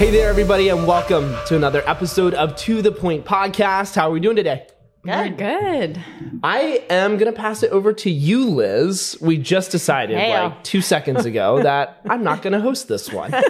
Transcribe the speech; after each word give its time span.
Hey 0.00 0.10
there, 0.10 0.30
everybody, 0.30 0.70
and 0.70 0.86
welcome 0.86 1.36
to 1.44 1.56
another 1.56 1.82
episode 1.86 2.32
of 2.32 2.56
To 2.56 2.80
the 2.80 2.90
Point 2.90 3.26
Podcast. 3.26 3.94
How 3.96 4.08
are 4.08 4.12
we 4.12 4.18
doing 4.18 4.34
today? 4.34 4.66
We're 5.02 5.30
good. 5.30 5.98
I 6.42 6.84
am 6.90 7.16
going 7.16 7.32
to 7.32 7.38
pass 7.38 7.62
it 7.62 7.70
over 7.70 7.92
to 7.94 8.10
you, 8.10 8.44
Liz. 8.50 9.16
We 9.20 9.38
just 9.38 9.70
decided 9.70 10.18
Heyo. 10.18 10.50
like 10.50 10.62
two 10.64 10.82
seconds 10.82 11.24
ago 11.24 11.62
that 11.62 12.00
I'm 12.08 12.22
not 12.22 12.42
going 12.42 12.52
to 12.52 12.60
host 12.60 12.88
this 12.88 13.12
one. 13.12 13.32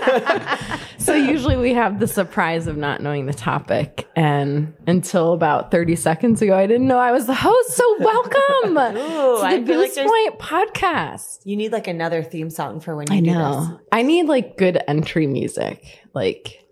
So 0.99 1.15
usually 1.15 1.57
we 1.57 1.73
have 1.73 1.99
the 1.99 2.07
surprise 2.07 2.67
of 2.67 2.77
not 2.77 3.01
knowing 3.01 3.25
the 3.25 3.33
topic, 3.33 4.07
and 4.15 4.75
until 4.87 5.33
about 5.33 5.71
thirty 5.71 5.97
seconds 5.97 6.43
ago, 6.43 6.55
I 6.57 6.67
didn't 6.67 6.87
know 6.87 6.99
I 6.99 7.11
was 7.11 7.27
the 7.27 7.35
host. 7.35 7.71
So 7.73 7.97
welcome 8.01 8.37
Ooh, 8.67 8.75
to 8.75 8.75
the 8.75 8.93
feel 9.01 9.41
like 9.41 9.65
Boost 9.65 9.95
there's- 9.95 10.09
Point 10.09 10.39
podcast. 10.39 11.41
You 11.45 11.57
need 11.57 11.73
like 11.73 11.89
another 11.89 12.23
theme 12.23 12.51
song 12.51 12.81
for 12.81 12.95
when 12.95 13.11
you 13.11 13.17
I 13.17 13.21
do 13.21 13.27
know. 13.33 13.81
I 13.91 14.03
need 14.03 14.27
like 14.27 14.59
good 14.59 14.79
entry 14.87 15.27
music. 15.27 16.01
Like 16.13 16.63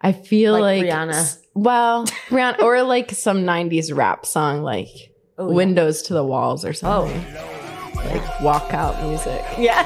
I 0.00 0.12
feel 0.12 0.54
Like 0.54 0.82
like, 0.82 0.92
Rihanna. 0.92 1.38
Well, 1.62 2.06
or 2.60 2.82
like 2.82 3.10
some 3.10 3.38
'90s 3.44 3.94
rap 3.96 4.24
song, 4.26 4.62
like 4.62 4.88
Oh, 5.36 5.48
yeah. 5.48 5.54
"Windows 5.54 6.02
to 6.02 6.14
the 6.14 6.24
Walls" 6.24 6.64
or 6.64 6.72
something. 6.72 7.20
Oh. 7.36 7.92
Like 7.96 8.22
walkout 8.38 9.02
music. 9.08 9.44
Yeah. 9.58 9.82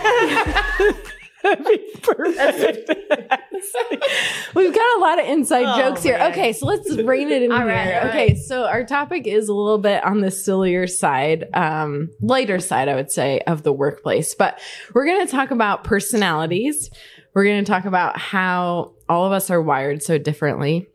Perfect. 2.03 2.91
We've 4.55 4.75
got 4.75 4.97
a 4.97 5.01
lot 5.01 5.19
of 5.21 5.27
inside 5.27 5.65
Oh, 5.67 5.77
jokes 5.81 6.03
here. 6.03 6.19
man. 6.19 6.31
Okay, 6.33 6.53
so 6.53 6.67
let's 6.67 6.91
rein 6.99 7.31
it 7.31 7.43
in 7.43 7.51
All 7.53 7.59
here. 7.59 7.67
right, 7.69 8.05
okay, 8.09 8.27
right. 8.29 8.39
so 8.39 8.65
our 8.65 8.85
topic 8.85 9.27
is 9.27 9.49
a 9.49 9.55
little 9.55 9.79
bit 9.79 10.05
on 10.05 10.21
the 10.21 10.31
sillier 10.31 10.87
side, 10.87 11.47
um, 11.55 12.11
lighter 12.21 12.59
side, 12.61 12.89
I 12.89 12.95
would 12.95 13.11
say, 13.11 13.41
of 13.47 13.63
the 13.63 13.73
workplace. 13.73 14.35
But 14.35 14.61
we're 14.95 15.07
going 15.07 15.27
to 15.27 15.31
talk 15.33 15.51
about 15.51 15.85
personalities. 15.85 16.91
We're 17.35 17.45
going 17.45 17.65
to 17.65 17.71
talk 17.71 17.87
about 17.87 18.19
how 18.19 18.93
all 19.09 19.25
of 19.27 19.33
us 19.33 19.51
are 19.51 19.61
wired 19.63 20.03
so 20.03 20.19
differently 20.19 20.89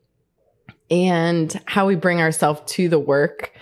and 0.89 1.59
how 1.65 1.87
we 1.87 1.95
bring 1.95 2.21
ourselves 2.21 2.61
to 2.73 2.89
the 2.89 2.99
work 2.99 3.53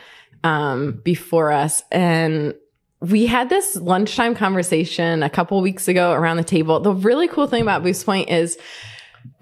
um, 0.43 1.01
before 1.03 1.51
us. 1.51 1.83
And 1.91 2.53
we 2.99 3.25
had 3.25 3.49
this 3.49 3.75
lunchtime 3.75 4.35
conversation 4.35 5.23
a 5.23 5.29
couple 5.29 5.61
weeks 5.61 5.87
ago 5.87 6.13
around 6.13 6.37
the 6.37 6.43
table. 6.43 6.79
The 6.79 6.93
really 6.93 7.27
cool 7.27 7.47
thing 7.47 7.61
about 7.61 7.83
Boostpoint 7.83 8.29
is 8.29 8.57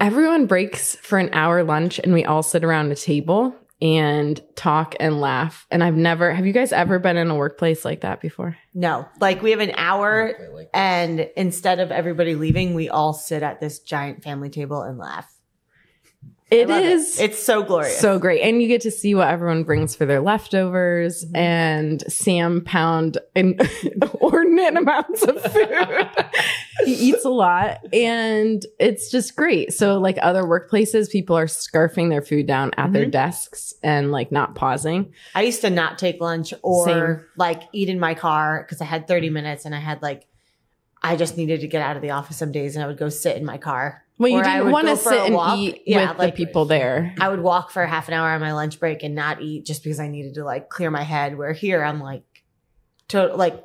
everyone 0.00 0.46
breaks 0.46 0.96
for 0.96 1.18
an 1.18 1.30
hour 1.32 1.62
lunch 1.62 1.98
and 1.98 2.12
we 2.12 2.24
all 2.24 2.42
sit 2.42 2.64
around 2.64 2.90
a 2.90 2.96
table 2.96 3.54
and 3.80 4.40
talk 4.56 4.94
and 4.98 5.20
laugh. 5.20 5.66
And 5.70 5.84
I've 5.84 5.96
never, 5.96 6.32
have 6.32 6.46
you 6.46 6.52
guys 6.52 6.72
ever 6.72 6.98
been 6.98 7.16
in 7.16 7.30
a 7.30 7.34
workplace 7.34 7.84
like 7.84 8.00
that 8.00 8.20
before? 8.20 8.56
No, 8.72 9.06
like 9.20 9.42
we 9.42 9.50
have 9.50 9.60
an 9.60 9.72
hour, 9.76 10.68
and 10.72 11.28
instead 11.36 11.80
of 11.80 11.90
everybody 11.90 12.34
leaving, 12.34 12.74
we 12.74 12.88
all 12.88 13.12
sit 13.12 13.42
at 13.42 13.60
this 13.60 13.80
giant 13.80 14.22
family 14.22 14.48
table 14.48 14.80
and 14.82 14.96
laugh. 14.96 15.30
It 16.50 16.68
is 16.70 17.18
It's 17.18 17.42
so 17.42 17.62
glorious. 17.62 17.98
so 17.98 18.18
great. 18.18 18.42
And 18.42 18.60
you 18.62 18.68
get 18.68 18.82
to 18.82 18.90
see 18.90 19.14
what 19.14 19.28
everyone 19.28 19.64
brings 19.64 19.96
for 19.96 20.04
their 20.06 20.20
leftovers. 20.20 21.24
Mm-hmm. 21.24 21.36
And 21.36 22.02
Sam 22.12 22.60
pound 22.62 23.18
inordinate 23.34 24.76
amounts 24.76 25.22
of 25.22 25.40
food. 25.42 26.08
he 26.84 26.94
eats 26.94 27.24
a 27.24 27.30
lot 27.30 27.78
and 27.94 28.64
it's 28.78 29.10
just 29.10 29.34
great. 29.36 29.72
So, 29.72 29.98
like 29.98 30.18
other 30.22 30.42
workplaces, 30.42 31.10
people 31.10 31.36
are 31.36 31.46
scarfing 31.46 32.10
their 32.10 32.22
food 32.22 32.46
down 32.46 32.70
at 32.76 32.92
their 32.92 33.06
Mhm. 33.06 33.10
desks 33.12 33.72
and 33.82 34.12
like 34.12 34.30
not 34.30 34.54
pausing. 34.54 35.12
I 35.34 35.42
used 35.42 35.62
to 35.62 35.70
not 35.70 35.98
take 35.98 36.20
lunch 36.20 36.52
or 36.62 36.84
Same. 36.86 37.20
like 37.36 37.62
eat 37.72 37.88
in 37.88 37.98
my 37.98 38.14
car 38.14 38.62
because 38.64 38.80
I 38.80 38.84
had 38.84 39.08
30 39.08 39.30
minutes 39.30 39.64
and 39.64 39.74
I 39.74 39.80
had 39.80 40.02
like, 40.02 40.26
I 41.02 41.16
just 41.16 41.36
needed 41.36 41.60
to 41.62 41.68
get 41.68 41.82
out 41.82 41.96
of 41.96 42.02
the 42.02 42.10
office 42.10 42.36
some 42.36 42.52
days 42.52 42.76
and 42.76 42.84
I 42.84 42.86
would 42.86 42.98
go 42.98 43.08
sit 43.08 43.36
in 43.36 43.44
my 43.44 43.58
car. 43.58 44.03
Well, 44.18 44.30
you 44.30 44.42
didn't 44.42 44.70
want 44.70 44.86
to 44.88 44.96
sit 44.96 45.12
and 45.26 45.34
walk. 45.34 45.58
eat 45.58 45.82
Yeah, 45.86 46.10
with 46.10 46.18
like- 46.18 46.34
the 46.36 46.44
people 46.44 46.64
there. 46.66 47.14
I 47.20 47.28
would 47.28 47.40
walk 47.40 47.70
for 47.70 47.84
half 47.84 48.08
an 48.08 48.14
hour 48.14 48.28
on 48.30 48.40
my 48.40 48.52
lunch 48.52 48.78
break 48.78 49.02
and 49.02 49.14
not 49.14 49.42
eat 49.42 49.66
just 49.66 49.82
because 49.82 49.98
I 49.98 50.08
needed 50.08 50.34
to 50.34 50.44
like 50.44 50.68
clear 50.68 50.90
my 50.90 51.02
head. 51.02 51.36
Where 51.36 51.52
here 51.52 51.82
I'm 51.82 52.00
like, 52.00 52.22
to 53.08 53.34
like, 53.34 53.62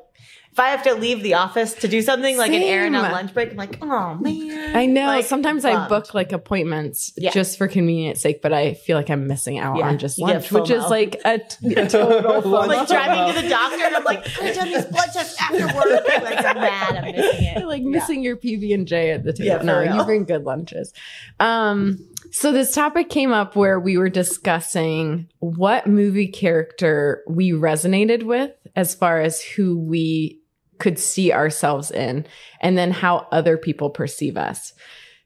if 0.52 0.60
I 0.60 0.70
have 0.70 0.84
to 0.84 0.96
leave 0.96 1.22
the 1.22 1.36
office 1.36 1.74
to 1.76 1.88
do 1.88 2.02
something 2.02 2.36
like 2.36 2.52
an 2.52 2.64
errand 2.64 2.96
on 2.96 3.12
lunch 3.12 3.34
break, 3.36 3.52
I'm 3.52 3.56
like, 3.56 3.78
oh 3.84 4.16
man. 4.16 4.76
I 4.76 4.88
know. 4.88 5.06
Like, 5.06 5.26
Sometimes 5.26 5.64
I 5.64 5.88
book 5.88 6.14
like 6.16 6.32
appointments 6.32 7.14
Yeah. 7.16 7.30
just 7.32 7.58
for 7.58 7.68
convenience 7.68 8.20
sake, 8.20 8.42
but 8.42 8.52
I 8.52 8.74
feel 8.74 8.98
like 8.98 9.10
I'm 9.12 9.28
missing 9.28 9.60
out 9.60 9.78
Yeah, 9.78 9.88
on 9.88 10.00
just 10.00 10.18
you 10.18 10.26
lunch, 10.26 10.52
which 10.52 10.70
is 10.72 10.84
like 10.86 11.22
a, 11.24 11.38
t- 11.50 11.76
a 11.76 11.88
total 11.88 12.42
Lunch 12.50 12.68
like 12.68 12.88
driving 12.88 13.36
to 13.36 13.42
the 13.42 13.48
doctor 13.48 13.84
and 13.86 13.96
I'm 13.96 14.04
like, 14.04 14.20
I 14.20 14.24
could 14.32 14.46
have 14.48 14.56
done 14.56 14.68
these 14.70 14.86
blood 14.86 15.10
tests 15.14 15.40
after 15.40 15.66
work. 15.68 16.06
Like 16.24 16.44
I'm 16.46 16.56
mad, 16.58 16.96
I'm 16.98 17.16
missing 17.16 17.46
it. 17.56 17.66
like 17.68 17.84
missing 17.84 18.24
your 18.24 18.36
PB 18.36 18.74
and 18.74 18.88
J 18.88 19.12
at 19.12 19.24
the 19.24 19.32
table. 19.32 19.46
Yeah, 19.46 19.62
no, 19.62 19.80
real. 19.80 19.96
you 19.98 20.04
bring 20.04 20.26
good 20.26 20.44
lunches. 20.44 20.92
Um, 21.40 22.06
so 22.32 22.52
this 22.52 22.74
topic 22.74 23.10
came 23.10 23.32
up 23.32 23.56
where 23.56 23.80
we 23.80 23.98
were 23.98 24.10
discussing 24.10 25.28
what 25.40 25.88
movie 25.88 26.28
character 26.28 27.24
we 27.28 27.52
resonated 27.52 28.24
with 28.24 28.52
as 28.76 28.96
far 28.96 29.22
as 29.22 29.42
who 29.42 29.78
we 29.78 30.42
could 30.78 30.98
see 30.98 31.34
ourselves 31.34 31.92
in, 31.92 32.26
and 32.62 32.78
then 32.78 32.92
how 32.92 33.28
other 33.32 33.58
people 33.58 33.90
perceive 33.90 34.38
us. 34.38 34.74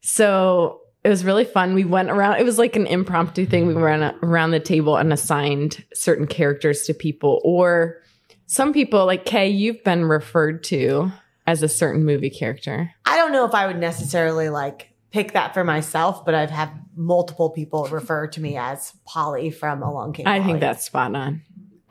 So 0.01 0.81
it 1.03 1.09
was 1.09 1.23
really 1.23 1.45
fun. 1.45 1.73
We 1.75 1.83
went 1.83 2.09
around, 2.09 2.39
it 2.39 2.45
was 2.45 2.57
like 2.57 2.75
an 2.75 2.87
impromptu 2.87 3.45
thing. 3.45 3.67
We 3.67 3.73
went 3.75 4.15
around 4.23 4.51
the 4.51 4.59
table 4.59 4.97
and 4.97 5.13
assigned 5.13 5.83
certain 5.93 6.27
characters 6.27 6.83
to 6.83 6.93
people, 6.93 7.39
or 7.43 8.01
some 8.45 8.73
people, 8.73 9.05
like 9.05 9.25
Kay, 9.25 9.49
you've 9.49 9.83
been 9.83 10.05
referred 10.05 10.63
to 10.65 11.11
as 11.45 11.61
a 11.61 11.67
certain 11.67 12.03
movie 12.05 12.29
character. 12.29 12.91
I 13.05 13.17
don't 13.17 13.31
know 13.31 13.45
if 13.45 13.53
I 13.53 13.67
would 13.67 13.79
necessarily 13.79 14.49
like 14.49 14.89
pick 15.11 15.33
that 15.33 15.53
for 15.53 15.63
myself, 15.63 16.25
but 16.25 16.33
I've 16.33 16.49
had 16.49 16.71
multiple 16.95 17.51
people 17.51 17.85
refer 17.87 18.27
to 18.27 18.41
me 18.41 18.57
as 18.57 18.93
Polly 19.05 19.51
from 19.51 19.83
Along 19.83 20.13
Came 20.13 20.27
I 20.27 20.39
Polly. 20.39 20.51
think 20.51 20.61
that's 20.61 20.85
spot 20.85 21.13
on 21.15 21.41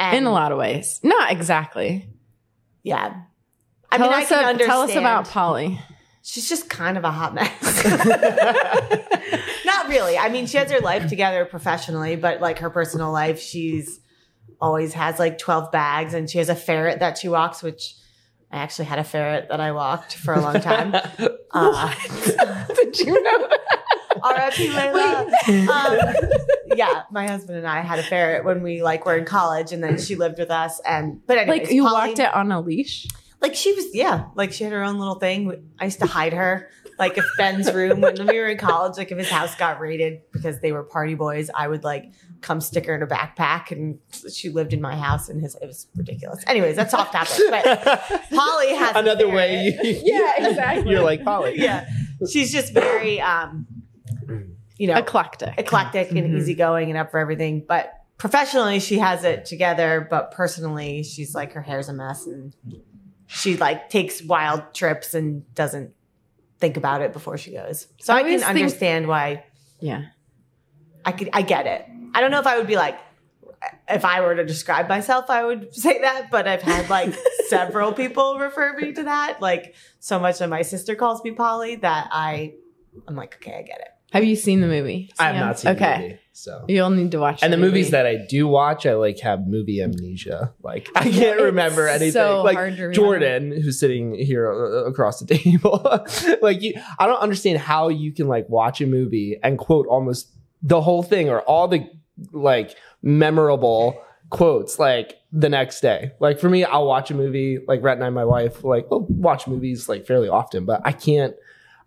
And- 0.03 0.17
in 0.19 0.25
a 0.27 0.33
lot 0.33 0.53
of 0.53 0.59
ways. 0.59 1.01
Not 1.03 1.31
exactly. 1.33 2.09
Yeah. 2.83 3.15
I 3.91 3.99
tell, 3.99 4.07
mean, 4.09 4.19
I 4.19 4.23
us 4.23 4.29
can 4.29 4.45
a- 4.45 4.47
understand. 4.49 4.71
tell 4.71 4.83
us 4.83 4.97
about 4.97 5.29
Polly. 5.29 5.81
She's 6.25 6.49
just 6.49 6.69
kind 6.71 6.97
of 6.97 7.05
a 7.05 7.11
hot 7.11 7.35
mess. 7.35 7.85
Not 9.65 9.89
really. 9.89 10.17
I 10.19 10.29
mean, 10.31 10.47
she 10.47 10.57
has 10.59 10.71
her 10.71 10.81
life 10.81 11.09
together 11.09 11.45
professionally, 11.45 12.17
but 12.17 12.41
like 12.41 12.59
her 12.61 12.71
personal 12.71 13.11
life, 13.13 13.41
she's 13.41 13.99
always 14.61 14.95
has 14.95 15.19
like 15.19 15.39
12 15.39 15.73
bags 15.73 16.15
and 16.15 16.31
she 16.31 16.39
has 16.39 16.49
a 16.49 16.55
ferret 16.55 17.01
that 17.01 17.19
she 17.19 17.29
walks, 17.29 17.63
which 17.63 17.95
I 18.53 18.59
actually 18.59 18.85
had 18.85 18.99
a 19.01 19.05
ferret 19.05 19.49
that 19.49 19.61
I 19.61 19.73
walked 19.73 20.15
for 20.15 20.35
a 20.35 20.41
long 20.41 20.61
time. 20.61 20.95
Uh, 21.55 21.95
Did 22.75 22.99
you 23.01 23.13
know 23.13 23.47
that? 23.47 23.59
R.I.P. 24.23 24.69
Layla. 24.69 25.69
Um, 25.69 26.29
yeah, 26.77 27.03
my 27.11 27.27
husband 27.27 27.59
and 27.59 27.67
I 27.67 27.81
had 27.81 27.99
a 27.99 28.03
ferret 28.03 28.45
when 28.45 28.63
we 28.63 28.83
like 28.83 29.05
were 29.07 29.17
in 29.17 29.25
college, 29.25 29.73
and 29.73 29.83
then 29.83 29.99
she 29.99 30.17
lived 30.17 30.39
with 30.39 30.51
us. 30.51 30.81
And 30.87 31.25
but 31.27 31.39
anyways, 31.39 31.61
Like 31.63 31.71
you 31.73 31.83
Polly- 31.85 32.09
walked 32.09 32.19
it 32.19 32.35
on 32.35 32.53
a 32.53 32.61
leash? 32.61 33.07
like 33.41 33.57
she 33.57 33.73
was 33.73 33.87
yeah 33.93 34.27
like 34.37 34.53
she 34.53 34.63
had 34.63 34.73
her 34.73 34.85
own 34.85 35.01
little 35.01 35.17
thing 35.17 35.69
i 35.81 35.87
used 35.87 35.99
to 35.99 36.07
hide 36.07 36.33
her 36.33 36.69
like 36.97 37.19
if 37.19 37.25
ben's 37.37 37.73
room 37.73 38.01
when 38.01 38.15
we 38.29 38.39
were 38.39 38.47
in 38.47 38.57
college 38.57 38.97
like 38.97 39.11
if 39.11 39.19
his 39.19 39.29
house 39.29 39.53
got 39.57 39.81
raided 39.81 40.21
because 40.33 40.61
they 40.61 40.71
were 40.71 40.85
party 40.85 41.15
boys 41.17 41.51
i 41.53 41.67
would 41.67 41.83
like 41.83 42.05
come 42.41 42.61
stick 42.61 42.87
her 42.87 42.95
in 42.95 43.03
a 43.03 43.07
backpack 43.09 43.73
and 43.73 43.99
she 44.33 44.49
lived 44.49 44.73
in 44.73 44.81
my 44.81 44.95
house 44.97 45.29
and 45.29 45.41
his 45.43 45.57
it 45.61 45.67
was 45.67 45.89
ridiculous 45.97 46.41
anyways 46.47 46.77
that's 46.77 46.95
off 46.95 47.11
topic 47.11 47.33
but 47.51 47.65
polly 48.33 48.77
has 48.77 48.95
Another 48.95 49.25
ferret. 49.27 49.35
way 49.35 49.77
you, 49.83 50.01
Yeah, 50.05 50.47
exactly. 50.49 50.93
you're 50.93 51.03
like 51.03 51.25
Polly. 51.25 51.55
yeah 51.61 51.89
she's 52.31 52.53
just 52.53 52.73
very 52.73 53.21
um 53.21 53.67
you 54.83 54.89
know 54.89 54.97
Eclectic. 54.99 55.55
eclectic 55.59 56.11
and 56.11 56.19
Mhm. 56.19 56.39
easygoing 56.39 56.89
and 56.91 56.99
up 56.99 57.11
for 57.13 57.19
everything 57.19 57.65
but 57.69 57.93
professionally 58.19 58.81
she 58.81 58.99
has 58.99 59.23
it 59.23 59.45
together 59.45 60.07
but 60.11 60.33
personally 60.33 61.03
she's 61.05 61.35
like 61.35 61.53
her 61.53 61.63
hair's 61.63 61.89
a 61.89 61.93
mess 61.93 62.27
and 62.27 62.57
she 63.27 63.57
like 63.57 63.89
takes 63.91 64.23
wild 64.23 64.63
trips 64.75 65.15
and 65.15 65.29
doesn't 65.55 65.91
think 66.59 66.77
about 66.77 67.01
it 67.01 67.13
before 67.13 67.37
she 67.39 67.53
goes 67.53 67.87
so 68.01 68.13
I 68.13 68.19
i, 68.19 68.23
can 68.23 68.39
think- 68.39 68.49
understand 68.51 69.07
why 69.07 69.45
Yeah. 69.81 70.03
i 71.05 71.13
could 71.13 71.31
i 71.33 71.43
get 71.43 71.67
it 71.67 71.87
i 72.15 72.21
don't 72.21 72.31
know 72.33 72.41
if 72.41 72.47
i 72.47 72.57
would 72.59 72.67
be 72.67 72.77
like 72.77 72.99
if 73.89 74.05
i 74.05 74.21
were 74.21 74.35
to 74.35 74.45
describe 74.45 74.89
myself 74.89 75.31
i 75.31 75.45
would 75.45 75.73
say 75.85 76.01
that 76.01 76.29
but 76.31 76.49
i've 76.49 76.63
had 76.63 76.89
like 76.91 77.15
several 77.49 77.93
people 77.93 78.39
refer 78.39 78.77
me 78.81 78.93
to 78.95 79.05
that 79.05 79.41
like 79.41 79.75
so 80.01 80.19
much 80.19 80.39
that 80.41 80.49
my 80.49 80.63
sister 80.63 80.95
calls 80.97 81.23
me 81.25 81.31
polly 81.33 81.77
that 81.77 82.09
i 82.13 82.53
i'm 83.09 83.15
like 83.17 83.37
okay 83.37 83.57
i 83.59 83.63
get 83.63 83.81
it 83.81 83.89
Have 84.13 84.25
you 84.25 84.37
seen 84.37 84.61
the 84.61 84.67
movie? 84.67 85.11
I 85.19 85.25
have 85.29 85.35
Sam? 85.37 85.47
not 85.47 85.59
seen 85.59 85.71
Okay. 85.73 85.97
the 85.97 86.03
movie, 86.09 86.19
so. 86.33 86.65
You'll 86.69 86.91
need 86.91 87.11
to 87.13 87.19
watch 87.19 87.41
And 87.43 87.53
the 87.53 87.57
movie. 87.57 87.69
movies 87.71 87.91
that 87.93 88.07
I 88.07 88.17
do 88.29 88.47
watch, 88.47 88.85
I 88.87 88.95
like 88.95 89.19
have 89.21 89.47
movie 89.47 89.83
amnesia. 89.83 90.53
Like 90.63 90.89
I 90.95 91.11
can't 91.11 91.41
remember 91.41 91.89
anything. 91.89 92.13
so 92.13 92.43
like 92.43 92.57
hard 92.57 92.77
to 92.77 92.83
remember. 92.83 92.95
Jordan, 92.95 93.51
who's 93.53 93.81
sitting 93.81 94.15
here 94.15 94.51
uh, 94.53 94.85
across 94.85 95.21
the 95.21 95.27
table, 95.35 95.83
like 96.43 96.63
you, 96.63 96.75
I 96.99 97.07
don't 97.07 97.21
understand 97.21 97.59
how 97.59 97.89
you 97.89 98.13
can 98.13 98.29
like 98.29 98.49
watch 98.49 98.81
a 98.81 98.87
movie 98.87 99.39
and 99.43 99.59
quote 99.59 99.87
almost 99.87 100.31
the 100.63 100.81
whole 100.81 101.03
thing 101.03 101.29
or 101.31 101.41
all 101.43 101.67
the 101.69 101.89
like 102.33 102.77
memorable 103.03 104.01
quotes 104.31 104.79
like 104.79 105.15
the 105.33 105.49
next 105.49 105.81
day. 105.81 106.13
Like 106.21 106.39
for 106.39 106.49
me, 106.51 106.65
I'll 106.65 106.87
watch 106.87 107.11
a 107.11 107.15
movie. 107.15 107.59
Like 107.67 107.83
Rhett 107.83 107.97
and 107.97 108.05
I, 108.05 108.11
my 108.11 108.25
wife, 108.25 108.65
like 108.65 108.91
we'll 108.91 109.07
watch 109.09 109.47
movies 109.47 109.89
like 109.89 110.07
fairly 110.07 110.29
often, 110.29 110.65
but 110.65 110.81
I 110.85 110.93
can't. 110.93 111.35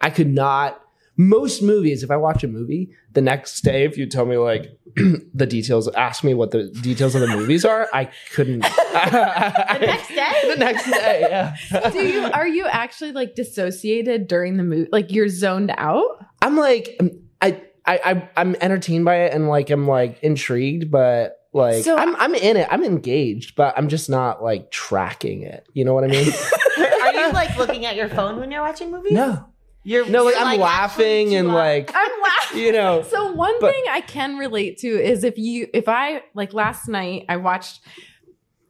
I 0.01 0.09
could 0.09 0.27
not 0.27 0.79
most 1.17 1.61
movies, 1.61 2.03
if 2.03 2.11
I 2.11 2.17
watch 2.17 2.43
a 2.43 2.47
movie, 2.47 2.89
the 3.13 3.21
next 3.21 3.61
day, 3.61 3.83
if 3.85 3.97
you 3.97 4.05
tell 4.05 4.25
me 4.25 4.37
like 4.37 4.77
the 5.33 5.45
details, 5.45 5.87
ask 5.95 6.23
me 6.23 6.33
what 6.33 6.51
the 6.51 6.69
details 6.81 7.15
of 7.15 7.21
the 7.21 7.27
movies 7.27 7.63
are, 7.63 7.87
I 7.93 8.09
couldn't. 8.33 8.59
the 8.61 9.77
next 9.81 10.07
day? 10.09 10.41
the 10.49 10.55
next 10.57 10.85
day, 10.89 11.27
yeah. 11.29 11.89
Do 11.91 12.05
you 12.05 12.25
are 12.25 12.47
you 12.47 12.65
actually 12.67 13.11
like 13.13 13.35
dissociated 13.35 14.27
during 14.27 14.57
the 14.57 14.63
movie? 14.63 14.89
Like 14.91 15.11
you're 15.11 15.29
zoned 15.29 15.73
out? 15.77 16.25
I'm 16.41 16.57
like, 16.57 16.95
um, 16.99 17.11
I, 17.41 17.61
I, 17.85 17.99
I, 18.03 18.29
I'm 18.37 18.55
entertained 18.61 19.05
by 19.05 19.15
it 19.23 19.33
and 19.33 19.47
like 19.47 19.69
I'm 19.69 19.87
like 19.87 20.19
intrigued, 20.21 20.91
but 20.91 21.37
like 21.53 21.83
So- 21.83 21.97
I'm, 21.97 22.15
I'm 22.17 22.35
in 22.35 22.57
it. 22.57 22.67
I'm 22.69 22.83
engaged, 22.83 23.55
but 23.55 23.73
I'm 23.77 23.87
just 23.87 24.09
not 24.09 24.43
like 24.43 24.71
tracking 24.71 25.43
it. 25.43 25.65
You 25.73 25.85
know 25.85 25.93
what 25.93 26.03
I 26.03 26.07
mean? 26.07 26.33
Are 27.03 27.13
you 27.13 27.31
like 27.31 27.55
looking 27.57 27.85
at 27.85 27.95
your 27.95 28.09
phone 28.09 28.39
when 28.39 28.51
you're 28.51 28.61
watching 28.61 28.91
movies? 28.91 29.13
no, 29.13 29.47
You're 29.87 30.05
no, 30.09 30.23
like 30.25 30.33
you're, 30.35 30.43
I'm 30.43 30.59
laughing 30.59 31.35
and 31.35 31.47
like 31.47 31.91
I'm 31.93 32.11
laughing. 32.23 32.59
you 32.63 32.71
know. 32.71 33.03
So 33.09 33.31
one 33.31 33.53
But- 33.61 33.71
thing 33.73 33.83
I 33.89 34.01
can 34.01 34.37
relate 34.37 34.79
to 34.79 34.87
is 34.87 35.23
if 35.23 35.37
you 35.37 35.67
if 35.73 35.87
I 35.87 36.23
like 36.33 36.53
last 36.53 36.87
night 36.89 37.25
I 37.29 37.37
watched 37.37 37.81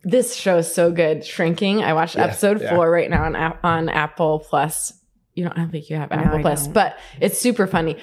this 0.03 0.35
show 0.35 0.57
is 0.57 0.71
so 0.71 0.91
good, 0.91 1.25
Shrinking. 1.25 1.83
I 1.83 1.93
watched 1.93 2.15
Yeah, 2.15 2.25
episode 2.25 2.61
yeah. 2.61 2.75
four 2.75 2.91
right 2.91 3.09
now 3.09 3.23
on 3.23 3.35
on 3.63 3.89
Apple 3.89 4.39
Plus. 4.47 4.93
You 5.33 5.45
don't 5.45 5.53
I 5.53 5.61
don't 5.61 5.71
think 5.71 5.89
you 5.89 5.95
have 5.95 6.11
Apple 6.11 6.39
I 6.39 6.41
Plus, 6.41 6.65
don't. 6.65 6.73
but 6.73 6.97
it's 7.19 7.39
super 7.39 7.65
funny. 7.65 7.97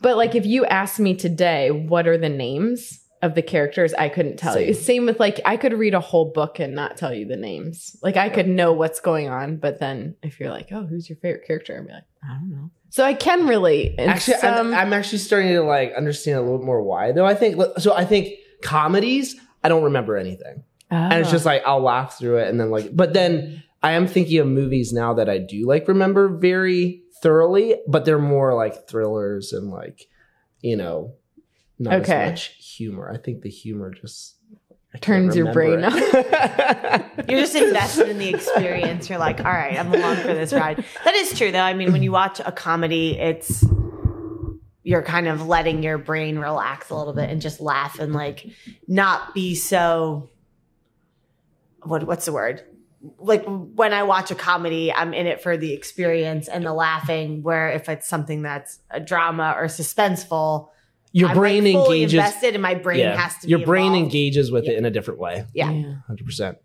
But 0.00 0.16
like 0.16 0.34
if 0.34 0.46
you 0.46 0.64
asked 0.66 1.00
me 1.00 1.14
today, 1.14 1.70
what 1.70 2.06
are 2.06 2.18
the 2.18 2.28
names 2.28 3.00
of 3.22 3.34
the 3.34 3.42
characters? 3.42 3.94
I 3.94 4.08
couldn't 4.08 4.36
tell 4.36 4.58
you. 4.60 4.74
Same. 4.74 4.82
Same 4.84 5.06
with 5.06 5.18
like 5.20 5.40
I 5.44 5.56
could 5.56 5.72
read 5.72 5.94
a 5.94 6.00
whole 6.00 6.30
book 6.32 6.58
and 6.60 6.74
not 6.74 6.96
tell 6.96 7.14
you 7.14 7.24
the 7.26 7.36
names. 7.36 7.96
Like 8.02 8.16
I 8.16 8.28
could 8.28 8.46
know 8.48 8.72
what's 8.72 9.00
going 9.00 9.28
on, 9.28 9.56
but 9.56 9.80
then 9.80 10.16
if 10.22 10.38
you're 10.38 10.50
like, 10.50 10.68
oh, 10.70 10.84
who's 10.86 11.08
your 11.08 11.16
favorite 11.16 11.46
character? 11.46 11.76
I'd 11.78 11.86
be 11.86 11.92
like, 11.92 12.02
I 12.22 12.34
don't 12.34 12.50
know. 12.50 12.70
So 12.90 13.04
I 13.04 13.14
can 13.14 13.46
relate. 13.46 13.94
in 13.98 14.08
Actually, 14.08 14.36
I'm, 14.42 14.74
I'm 14.74 14.92
actually 14.92 15.18
starting 15.18 15.52
to 15.54 15.62
like 15.62 15.92
understand 15.94 16.38
a 16.38 16.42
little 16.42 16.58
bit 16.58 16.66
more 16.66 16.82
why 16.82 17.12
though. 17.12 17.24
I 17.26 17.34
think 17.34 17.60
so. 17.78 17.94
I 17.94 18.04
think 18.04 18.34
comedies, 18.62 19.34
I 19.64 19.68
don't 19.68 19.82
remember 19.84 20.16
anything, 20.16 20.62
and 20.90 21.14
it's 21.20 21.28
Oh. 21.28 21.32
just 21.32 21.46
like 21.46 21.62
I'll 21.66 21.80
laugh 21.80 22.18
through 22.18 22.38
it, 22.38 22.48
and 22.48 22.60
then 22.60 22.70
like, 22.70 22.94
but 22.94 23.12
then 23.14 23.62
I 23.82 23.92
am 23.92 24.06
thinking 24.06 24.38
of 24.38 24.46
movies 24.46 24.92
now 24.92 25.14
that 25.14 25.28
I 25.28 25.38
do 25.38 25.66
like 25.66 25.88
remember 25.88 26.28
very 26.28 27.02
thoroughly, 27.22 27.76
but 27.88 28.04
they're 28.04 28.18
more 28.18 28.54
like 28.54 28.88
thrillers 28.88 29.52
and 29.52 29.70
like, 29.70 30.06
you 30.60 30.76
know, 30.76 31.14
not 31.78 31.94
Okay. 32.02 32.12
as 32.14 32.30
much 32.30 32.46
humor. 32.76 33.10
I 33.12 33.16
think 33.16 33.42
the 33.42 33.48
humor 33.50 33.90
just 33.90 34.36
I 34.36 34.41
can't 34.41 34.41
Turns 35.00 35.34
your 35.34 35.52
brain 35.52 35.76
remember 35.76 35.98
it. 36.02 37.30
You're 37.30 37.40
just 37.40 37.54
invested 37.54 38.08
in 38.10 38.18
the 38.18 38.28
experience. 38.28 39.08
You're 39.08 39.18
like, 39.18 39.38
all 39.38 39.50
right, 39.50 39.78
I'm 39.78 39.92
along 39.92 40.16
for 40.16 40.34
this 40.34 40.52
ride. 40.52 40.84
That 41.04 41.14
is 41.14 41.36
true, 41.36 41.50
though. 41.50 41.60
I 41.60 41.72
mean, 41.72 41.92
when 41.92 42.02
you 42.02 42.12
watch 42.12 42.40
a 42.44 42.52
comedy, 42.52 43.18
it's 43.18 43.64
you're 44.82 45.02
kind 45.02 45.28
of 45.28 45.46
letting 45.46 45.82
your 45.82 45.96
brain 45.96 46.38
relax 46.38 46.90
a 46.90 46.94
little 46.94 47.14
bit 47.14 47.30
and 47.30 47.40
just 47.40 47.60
laugh 47.60 47.98
and 47.98 48.12
like 48.12 48.46
not 48.86 49.32
be 49.32 49.54
so. 49.54 50.28
What 51.84 52.04
what's 52.04 52.26
the 52.26 52.32
word? 52.32 52.62
Like 53.18 53.44
when 53.46 53.94
I 53.94 54.02
watch 54.02 54.30
a 54.30 54.34
comedy, 54.34 54.92
I'm 54.92 55.14
in 55.14 55.26
it 55.26 55.42
for 55.42 55.56
the 55.56 55.72
experience 55.72 56.48
and 56.48 56.66
the 56.66 56.74
laughing. 56.74 57.42
Where 57.42 57.70
if 57.70 57.88
it's 57.88 58.06
something 58.06 58.42
that's 58.42 58.78
a 58.90 59.00
drama 59.00 59.54
or 59.56 59.64
suspenseful, 59.64 60.68
your 61.12 61.28
I'm 61.30 61.36
brain 61.36 61.64
like 61.64 61.72
fully 61.74 62.02
engages. 62.02 62.14
invested, 62.14 62.54
and 62.54 62.62
my 62.62 62.74
brain 62.74 63.00
yeah, 63.00 63.16
has 63.20 63.38
to. 63.42 63.48
your 63.48 63.58
be 63.60 63.64
brain 63.66 63.86
involved. 63.92 64.04
engages 64.06 64.50
with 64.50 64.64
Yeah. 64.64 64.72
it 64.72 64.78
in 64.78 64.84
a 64.84 64.90
different 64.90 65.20
way. 65.20 65.44
Yeah. 65.54 65.70
Hundred 66.06 66.24
percent. 66.26 66.58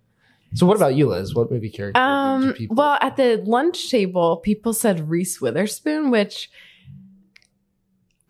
So, 0.53 0.65
what 0.65 0.77
about 0.77 0.95
you, 0.95 1.07
Liz? 1.09 1.35
What 1.35 1.51
movie 1.51 1.69
character? 1.69 1.99
do 1.99 2.03
Um, 2.03 2.53
people- 2.53 2.75
well, 2.77 2.97
at 3.01 3.17
the 3.17 3.41
lunch 3.45 3.89
table, 3.91 4.37
people 4.37 4.71
said 4.73 5.09
Reese 5.09 5.41
Witherspoon, 5.41 6.09
which 6.09 6.49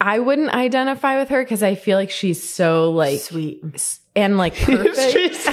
I 0.01 0.19
wouldn't 0.19 0.49
identify 0.49 1.17
with 1.19 1.29
her 1.29 1.43
because 1.43 1.61
I 1.63 1.75
feel 1.75 1.97
like 1.97 2.09
she's 2.11 2.41
so 2.47 2.91
like 2.91 3.19
sweet. 3.19 3.61
and 4.15 4.37
like 4.37 4.55
perfect. 4.57 5.47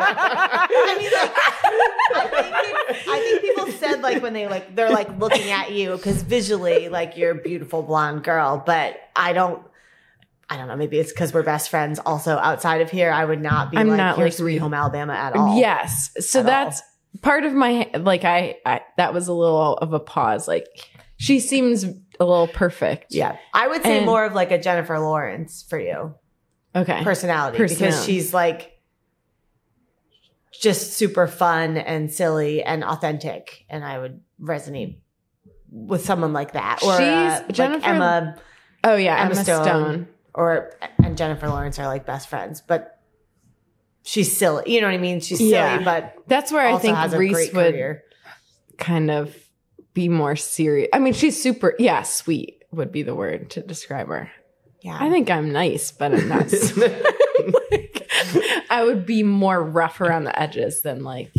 I 0.00 0.96
mean, 0.98 1.10
like, 1.12 1.32
I 2.14 2.62
think, 2.62 3.08
I 3.08 3.20
think 3.20 3.40
people 3.42 3.57
said 3.72 4.00
like 4.02 4.22
when 4.22 4.32
they 4.32 4.46
like 4.48 4.74
they're 4.74 4.90
like 4.90 5.18
looking 5.18 5.50
at 5.50 5.72
you 5.72 5.96
because 5.96 6.22
visually 6.22 6.88
like 6.88 7.16
you're 7.16 7.32
a 7.32 7.40
beautiful 7.42 7.82
blonde 7.82 8.24
girl, 8.24 8.62
but 8.64 8.96
I 9.16 9.32
don't. 9.32 9.62
I 10.50 10.56
don't 10.56 10.66
know. 10.66 10.76
Maybe 10.76 10.98
it's 10.98 11.12
because 11.12 11.34
we're 11.34 11.42
best 11.42 11.68
friends. 11.68 11.98
Also, 12.06 12.36
outside 12.38 12.80
of 12.80 12.90
here, 12.90 13.10
I 13.12 13.22
would 13.26 13.42
not 13.42 13.70
be 13.70 13.76
I'm 13.76 13.88
like 13.88 13.98
not 13.98 14.16
your 14.16 14.28
like 14.28 14.32
sweet 14.32 14.56
home 14.56 14.72
Alabama 14.72 15.12
at 15.12 15.36
all. 15.36 15.58
yes, 15.58 16.10
so 16.20 16.40
At 16.40 16.46
that's 16.46 16.82
part 17.20 17.44
of 17.44 17.52
my 17.52 17.90
like 17.94 18.24
I, 18.24 18.56
I 18.64 18.80
that 18.96 19.12
was 19.12 19.28
a 19.28 19.34
little 19.34 19.74
of 19.74 19.92
a 19.92 20.00
pause. 20.00 20.48
Like 20.48 20.64
she 21.18 21.38
seems 21.40 21.84
a 21.84 22.24
little 22.24 22.48
perfect. 22.48 23.08
yeah. 23.14 23.36
I 23.52 23.68
would 23.68 23.82
say 23.82 23.98
And- 23.98 24.06
more 24.06 24.24
of 24.24 24.32
like 24.32 24.50
a 24.50 24.58
Jennifer 24.58 24.98
Lawrence 24.98 25.66
for 25.68 25.78
you 25.78 26.14
Okay. 26.74 27.02
personality 27.04 27.58
because 27.58 28.04
she's 28.06 28.32
like 28.32 28.72
just 30.52 30.94
super 30.94 31.26
fun 31.26 31.76
and 31.76 32.12
silly 32.12 32.62
and 32.62 32.82
authentic, 32.84 33.64
and 33.68 33.84
I 33.84 33.98
would 33.98 34.20
resonate 34.40 34.98
with 35.70 36.04
someone 36.04 36.32
like 36.32 36.52
that. 36.52 36.80
Or 36.82 36.96
She's- 36.96 37.60
uh, 37.60 37.68
like 37.72 37.86
Emma. 37.86 38.36
oh 38.84 38.96
yeah, 38.96 39.16
Emma 39.20 39.32
Emma, 39.32 39.44
Stone. 39.44 39.64
Stone. 39.64 40.08
or 40.34 40.72
and 41.02 41.16
Jennifer 41.16 41.48
Lawrence 41.48 41.78
are 41.78 41.86
like 41.86 42.06
best 42.06 42.28
friends, 42.28 42.60
but 42.60 43.00
she's 44.02 44.34
silly. 44.36 44.72
You 44.72 44.80
know 44.80 44.86
what 44.86 44.94
I 44.94 44.98
mean? 44.98 45.20
She's 45.20 45.38
silly, 45.38 45.50
Yeah. 45.50 45.82
but 45.84 46.14
That's 46.26 46.50
where 46.52 46.66
I 46.66 46.78
think 46.78 46.96
Reese 47.12 47.52
would 47.52 47.74
career. 47.74 48.04
kind 48.78 49.10
of 49.10 49.36
be 49.94 50.08
more 50.08 50.36
serious. 50.36 50.88
I 50.92 50.98
mean, 50.98 51.12
she's 51.12 51.40
super. 51.40 51.74
Yeah, 51.78 52.02
sweet 52.02 52.62
would 52.70 52.92
be 52.92 53.02
the 53.02 53.14
word 53.14 53.50
to 53.50 53.60
describe 53.62 54.08
her. 54.08 54.30
Yeah, 54.82 54.96
I 55.00 55.10
think 55.10 55.28
I'm 55.30 55.50
nice, 55.52 55.90
but 55.92 56.14
I'm 56.14 56.28
not. 56.28 56.46
Like, 57.70 57.97
I 58.70 58.84
would 58.84 59.06
be 59.06 59.22
more 59.22 59.62
rough 59.62 60.00
around 60.00 60.24
the 60.24 60.38
edges 60.40 60.82
than 60.82 61.02
like. 61.04 61.32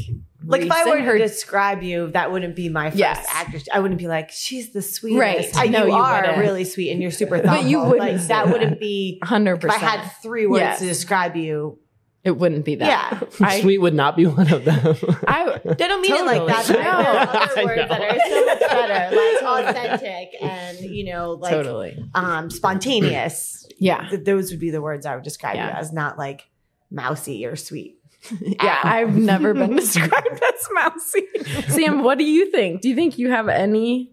like 0.45 0.61
if 0.63 0.71
I 0.71 0.85
were 0.85 0.97
and 0.97 1.05
to 1.05 1.17
describe 1.17 1.83
you, 1.83 2.11
that 2.11 2.31
wouldn't 2.31 2.55
be 2.55 2.69
my 2.69 2.89
first 2.89 2.99
Yes. 2.99 3.25
actress. 3.33 3.67
I 3.73 3.79
wouldn't 3.79 3.99
be 3.99 4.07
like 4.07 4.29
she's 4.31 4.71
the 4.71 4.81
sweetest. 4.81 5.19
Right. 5.55 5.57
I, 5.57 5.67
know 5.67 5.85
you, 5.85 5.91
you 5.93 5.97
are 5.97 6.21
wouldn't. 6.21 6.39
really 6.39 6.63
sweet 6.63 6.91
and 6.91 7.01
you're 7.01 7.11
super 7.11 7.37
thoughtful. 7.39 7.55
But 7.63 7.69
you 7.69 7.79
wouldn't 7.79 7.99
like 7.99 8.17
that, 8.17 8.27
that. 8.45 8.47
wouldn't 8.49 8.79
be. 8.79 9.19
100%. 9.23 9.63
If 9.63 9.69
I 9.71 9.73
had 9.77 10.09
three 10.21 10.45
words 10.47 10.61
Yes. 10.61 10.79
to 10.79 10.85
describe 10.85 11.35
you, 11.35 11.79
It 12.23 12.31
wouldn't 12.37 12.65
be 12.65 12.75
that. 12.75 12.87
yeah, 12.87 13.27
I, 13.47 13.61
Sweet 13.61 13.77
would 13.79 13.93
not 13.93 14.15
be 14.17 14.25
one 14.27 14.51
of 14.51 14.65
them. 14.65 14.95
I 15.27 15.59
they 15.63 15.87
don't 15.87 16.01
mean 16.01 16.15
it 16.15 16.25
like 16.25 16.45
that. 16.47 16.65
Totally. 16.65 16.83
There 16.83 16.91
are 16.91 17.03
No. 17.25 17.39
other 17.39 17.65
words 17.65 17.89
that 17.89 18.01
are 18.01 18.19
so 18.29 18.45
much 18.45 18.59
better, 18.59 19.15
like 19.15 19.75
authentic 19.75 20.29
and 20.41 20.79
you 20.79 21.05
know, 21.11 21.31
like 21.33 21.51
totally. 21.53 21.97
um, 22.15 22.49
spontaneous. 22.49 23.65
Yeah. 23.79 24.07
Th- 24.09 24.23
those 24.23 24.51
would 24.51 24.59
be 24.59 24.69
the 24.71 24.81
words 24.81 25.05
I 25.05 25.15
would 25.15 25.23
describe 25.23 25.55
you 25.55 25.61
as, 25.61 25.93
not 25.93 26.17
like 26.17 26.43
mousy 26.91 27.45
or 27.45 27.55
sweet. 27.55 27.95
Yeah, 28.41 28.79
I've 28.83 29.15
never 29.15 29.53
been 29.53 29.75
described 29.77 30.13
as 30.53 30.67
mousy. 30.73 31.25
Sam, 31.69 32.03
what 32.03 32.17
do 32.17 32.25
you 32.25 32.51
think? 32.51 32.81
Do 32.81 32.89
you 32.89 32.95
think 32.95 33.17
you 33.17 33.29
have 33.31 33.47
any 33.47 34.11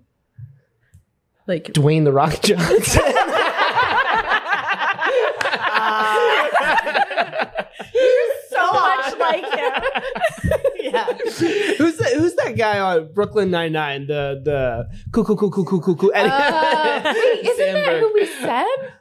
like 1.48 1.64
Dwayne 1.72 2.04
the 2.04 2.12
Rock 2.12 2.40
Johnson. 2.42 3.02
He's 7.92 8.50
so 8.50 8.72
much 8.72 9.18
like 9.18 9.44
him? 9.44 9.72
yeah. 10.80 11.04
who's 11.14 11.96
that? 11.98 12.12
Who's 12.16 12.34
that 12.36 12.56
guy 12.56 12.78
on 12.78 13.12
Brooklyn 13.12 13.50
Nine 13.50 13.72
Nine? 13.72 14.06
The 14.06 14.40
the 14.44 14.88
cool 15.12 15.24
cool 15.24 15.36
cool 15.36 15.50
cool 15.50 15.64
cool 15.64 15.80
cool 15.80 15.96
cool. 15.96 16.12
Uh, 16.14 17.02
wait, 17.14 17.44
isn't 17.46 17.56
that 17.58 17.86
Samberg. 17.86 18.00
who 18.00 18.12
we 18.14 18.26
said? 18.26 18.92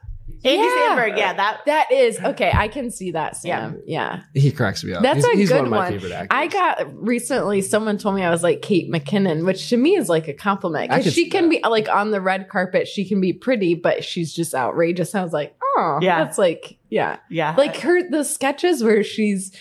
Andy 0.45 0.63
Yeah. 0.63 0.95
Samberg, 0.97 1.17
yeah, 1.17 1.33
that 1.33 1.61
That 1.65 1.91
is 1.91 2.19
okay. 2.23 2.51
I 2.53 2.67
can 2.67 2.91
see 2.91 3.11
that, 3.11 3.35
Sam. 3.35 3.81
Yeah, 3.85 4.21
He 4.33 4.51
cracks 4.51 4.83
me 4.83 4.93
up. 4.93 5.01
that's 5.03 5.25
he's, 5.25 5.33
a 5.33 5.37
he's 5.37 5.49
good 5.49 5.55
one 5.57 5.65
of 5.65 5.71
my 5.71 5.77
one. 5.77 5.91
favorite 5.93 6.11
actors. 6.11 6.27
I 6.31 6.47
got 6.47 6.95
recently. 7.03 7.61
Someone 7.61 7.97
told 7.97 8.15
me 8.15 8.23
I 8.23 8.29
was 8.29 8.43
like 8.43 8.61
Kate 8.61 8.89
McKinnon, 8.91 9.45
which 9.45 9.69
to 9.69 9.77
me 9.77 9.95
is 9.95 10.07
like 10.09 10.27
a 10.27 10.33
compliment 10.33 10.91
because 10.91 11.11
she 11.13 11.29
can 11.29 11.49
that. 11.49 11.61
be 11.63 11.67
like 11.69 11.89
on 11.89 12.11
the 12.11 12.21
red 12.21 12.47
carpet. 12.49 12.87
She 12.87 13.05
can 13.05 13.19
be 13.21 13.33
pretty, 13.33 13.75
but 13.75 14.03
she's 14.03 14.33
just 14.33 14.53
outrageous. 14.53 15.15
I 15.15 15.23
was 15.23 15.33
like, 15.33 15.55
oh, 15.63 15.99
Yeah. 16.01 16.23
that's 16.23 16.37
like, 16.37 16.77
yeah, 16.89 17.17
yeah. 17.29 17.55
like 17.57 17.77
her 17.77 18.09
the 18.09 18.23
sketches 18.23 18.83
where 18.83 19.03
she's. 19.03 19.51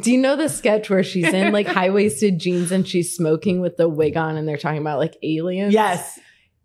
Do 0.00 0.12
you 0.12 0.18
know 0.18 0.36
the 0.36 0.48
sketch 0.48 0.88
where 0.88 1.02
she's 1.02 1.26
in 1.34 1.52
like 1.52 1.66
high 1.68 1.90
waisted 1.90 2.38
jeans 2.38 2.70
and 2.70 2.86
she's 2.86 3.12
smoking 3.14 3.60
with 3.60 3.76
the 3.76 3.88
wig 3.88 4.16
on 4.16 4.36
and 4.36 4.46
they're 4.46 4.56
talking 4.56 4.80
about 4.80 4.98
like 5.00 5.16
aliens? 5.24 5.74
yes. 5.74 6.18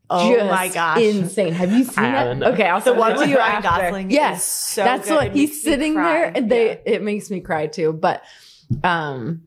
Oh 0.10 0.36
Just 0.36 0.52
my 0.52 0.68
gosh. 0.68 1.02
insane! 1.02 1.54
Have 1.54 1.72
you 1.72 1.84
seen 1.84 2.04
it? 2.06 2.44
Okay, 2.44 2.66
I'll 2.68 2.80
the 2.80 2.86
send 2.86 2.98
one 3.00 3.14
with 3.14 3.24
to 3.24 3.30
you 3.30 3.38
Ryan 3.38 3.66
after. 3.66 3.84
Gosling 3.86 4.12
Yes, 4.12 4.38
is 4.42 4.44
so 4.46 4.84
that's 4.84 5.08
good. 5.08 5.16
what 5.16 5.36
he's 5.36 5.64
sitting 5.64 5.96
there, 5.96 6.32
and 6.36 6.50
they 6.52 6.68
Yeah. 6.70 6.78
it 6.86 7.02
makes 7.04 7.32
me 7.32 7.40
cry 7.42 7.68
too. 7.68 7.92
But 7.94 8.22
um, 8.84 9.44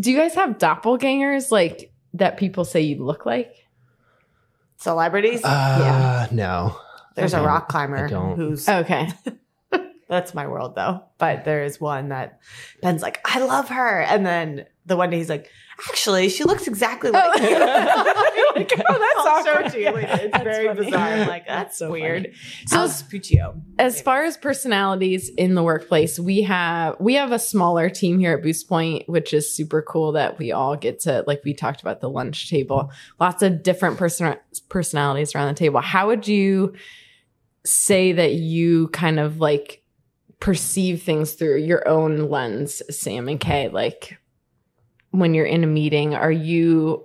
do 0.00 0.10
you 0.10 0.16
guys 0.18 0.34
have 0.34 0.58
doppelgangers 0.58 1.50
like 1.52 1.92
that? 2.14 2.36
People 2.36 2.64
say 2.64 2.80
you 2.80 3.04
look 3.04 3.24
like. 3.26 3.54
celebrities. 4.78 5.42
uh, 5.44 6.26
no. 6.32 6.76
There's 7.14 7.34
I 7.34 7.38
a 7.38 7.40
don't. 7.40 7.48
rock 7.48 7.68
climber 7.68 8.06
I 8.06 8.08
don't. 8.08 8.36
who's 8.36 8.68
Okay, 8.68 9.08
That's 10.08 10.34
my 10.34 10.46
world 10.48 10.74
though. 10.74 11.04
But 11.18 11.44
there 11.44 11.62
is 11.64 11.80
one 11.80 12.08
that 12.08 12.40
Ben's 12.82 13.02
like, 13.02 13.20
I 13.24 13.40
love 13.40 13.68
her. 13.68 14.00
And 14.02 14.26
then 14.26 14.66
the 14.86 14.96
one 14.96 15.10
day 15.10 15.18
he's 15.18 15.28
like, 15.28 15.48
actually, 15.88 16.28
she 16.28 16.44
looks 16.44 16.66
exactly 16.66 17.10
like 17.10 17.40
you. 17.40 17.48
like, 18.56 18.72
oh, 18.88 18.98
that's 18.98 19.46
show 19.46 19.52
awkward. 19.54 19.72
to 19.72 19.80
you 19.80 19.90
later. 19.90 20.08
It's 20.12 20.32
That's 20.32 20.44
very 20.44 20.66
funny. 20.68 20.84
bizarre. 20.84 21.08
I'm 21.08 21.28
like, 21.28 21.46
That's 21.46 21.62
that's, 21.68 21.78
so 21.78 21.90
weird. 21.90 22.24
funny. 22.24 22.34
So 22.66 22.86
So- 22.86 23.04
Puccio. 23.06 23.60
as 23.78 24.00
far 24.02 24.24
as 24.24 24.36
personalities 24.36 25.28
in 25.30 25.54
the 25.54 25.62
workplace, 25.62 26.18
we 26.18 26.42
have 26.42 26.96
we 27.00 27.14
have 27.14 27.32
a 27.32 27.38
smaller 27.38 27.88
team 27.90 28.18
here 28.18 28.34
at 28.38 28.44
Boostpoint, 28.44 29.08
which 29.08 29.32
is 29.34 29.54
super 29.54 29.82
cool 29.82 30.12
that 30.12 30.38
we 30.38 30.52
all 30.52 30.76
get 30.76 31.00
to 31.00 31.24
like 31.26 31.42
we 31.44 31.54
talked 31.54 31.80
about 31.82 32.00
the 32.00 32.08
lunch 32.10 32.48
table. 32.50 32.90
Lots 33.20 33.42
of 33.42 33.62
different 33.62 33.96
person 33.98 34.36
personalities 34.68 35.34
around 35.34 35.48
the 35.48 35.58
table. 35.58 35.80
How 35.80 36.06
would 36.08 36.26
you 36.28 36.74
say 37.64 38.12
that 38.12 38.34
you 38.34 38.88
kind 38.88 39.20
of 39.20 39.38
like 39.40 39.82
perceive 40.40 41.02
things 41.02 41.34
through 41.34 41.58
your 41.58 41.86
own 41.86 42.28
lens, 42.28 42.82
Sam 42.90 43.28
and 43.28 43.38
Kay? 43.38 43.68
Like 43.68 44.18
when 45.10 45.34
you're 45.34 45.46
in 45.46 45.62
a 45.62 45.66
meeting, 45.68 46.14
are 46.14 46.32
you 46.32 47.04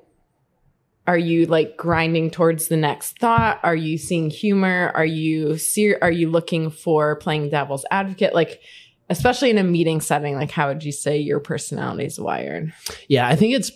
are 1.08 1.18
you 1.18 1.46
like 1.46 1.78
grinding 1.78 2.30
towards 2.30 2.68
the 2.68 2.78
next 2.78 3.18
thought 3.20 3.60
are 3.64 3.76
you 3.76 3.98
seeing 3.98 4.30
humor 4.30 4.92
are 4.94 5.06
you 5.06 5.58
ser- 5.58 5.98
are 6.02 6.12
you 6.12 6.30
looking 6.30 6.70
for 6.70 7.16
playing 7.16 7.50
devil's 7.50 7.86
advocate 7.90 8.36
like 8.36 8.62
especially 9.10 9.50
in 9.50 9.58
a 9.58 9.64
meeting 9.64 10.02
setting 10.02 10.36
like 10.36 10.52
how 10.52 10.68
would 10.68 10.84
you 10.84 10.92
say 10.92 11.18
your 11.18 11.40
personality 11.40 12.06
is 12.06 12.20
wired 12.20 12.74
Yeah, 13.08 13.26
I 13.28 13.36
think 13.36 13.56
it's. 13.56 13.72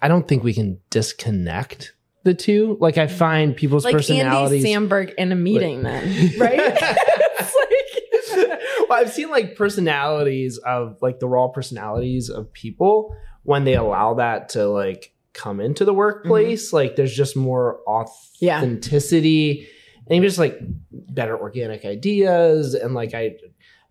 I, 0.00 0.08
don't 0.08 0.26
think 0.26 0.42
we 0.44 0.52
can 0.54 0.80
disconnect 0.90 1.94
the 2.24 2.34
two. 2.34 2.76
Like 2.80 2.98
I 2.98 3.06
find 3.06 3.56
people's 3.56 3.84
personalities. 3.84 4.64
like 4.64 4.70
andy 4.74 4.84
personalities. 4.88 5.10
samberg 5.10 5.14
in 5.18 5.32
a 5.32 5.36
meeting 5.36 5.82
then 5.82 6.32
right 6.38 6.58
It's 7.38 8.36
like- 8.36 8.60
well, 8.88 9.00
I've 9.00 9.12
seen 9.12 9.30
like 9.30 9.56
personalities 9.56 10.58
of 10.58 10.96
like 11.00 11.18
the 11.20 11.28
raw 11.28 11.48
personalities 11.48 12.28
of 12.30 12.52
people 12.52 13.16
when 13.44 13.64
they 13.64 13.74
allow 13.74 14.14
that 14.14 14.50
to 14.50 14.66
like 14.68 15.12
come 15.34 15.60
into 15.60 15.84
the 15.84 15.94
workplace. 15.94 16.68
Mm-hmm. 16.68 16.76
Like 16.76 16.96
there's 16.96 17.14
just 17.14 17.36
more 17.36 17.80
authenticity 17.86 19.68
and 20.06 20.16
even 20.16 20.28
just 20.28 20.38
like 20.38 20.58
better 20.90 21.38
organic 21.38 21.84
ideas. 21.84 22.74
And 22.74 22.94
like 22.94 23.14
I, 23.14 23.36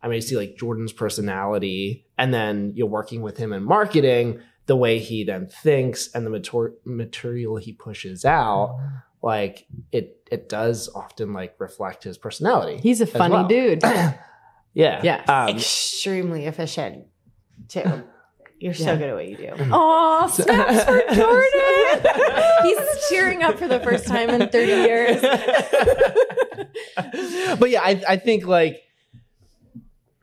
I 0.02 0.08
mean, 0.08 0.18
I 0.18 0.20
see 0.20 0.36
like 0.36 0.58
Jordan's 0.58 0.94
personality, 0.94 2.06
and 2.18 2.34
then 2.34 2.74
you're 2.76 2.88
working 2.88 3.22
with 3.22 3.38
him 3.38 3.54
in 3.54 3.64
marketing, 3.64 4.42
the 4.66 4.76
way 4.76 5.00
he 5.00 5.24
then 5.24 5.48
thinks 5.48 6.10
and 6.14 6.26
the 6.26 6.30
mater- 6.30 6.74
material 6.86 7.58
he 7.58 7.74
pushes 7.74 8.26
out. 8.26 8.80
Like 9.22 9.68
it, 9.92 10.28
it 10.32 10.50
does 10.50 10.90
often 10.96 11.34
like 11.34 11.56
reflect 11.60 12.04
his 12.04 12.18
personality. 12.18 12.78
he's 12.82 13.02
a 13.02 13.06
funny 13.06 13.36
well. 13.36 13.48
dude 13.48 13.84
Yeah. 14.74 15.02
Yeah. 15.04 15.24
Um, 15.28 15.56
Extremely 15.56 16.46
efficient 16.46 17.06
too. 17.68 18.04
You're 18.62 18.74
so 18.76 18.96
good 18.96 19.10
at 19.10 19.16
what 19.16 19.28
you 19.28 19.38
do. 19.38 19.54
Oh, 19.72 20.28
snaps 20.32 20.84
for 20.84 21.02
Jordan. 21.16 22.06
He's 22.62 23.10
cheering 23.10 23.42
up 23.42 23.58
for 23.58 23.68
the 23.68 23.80
first 23.80 24.06
time 24.06 24.30
in 24.30 24.50
30 24.50 24.72
years. 24.72 25.20
but 27.60 27.72
yeah, 27.72 27.82
I, 27.82 28.04
I 28.08 28.18
think 28.18 28.46
like 28.46 28.84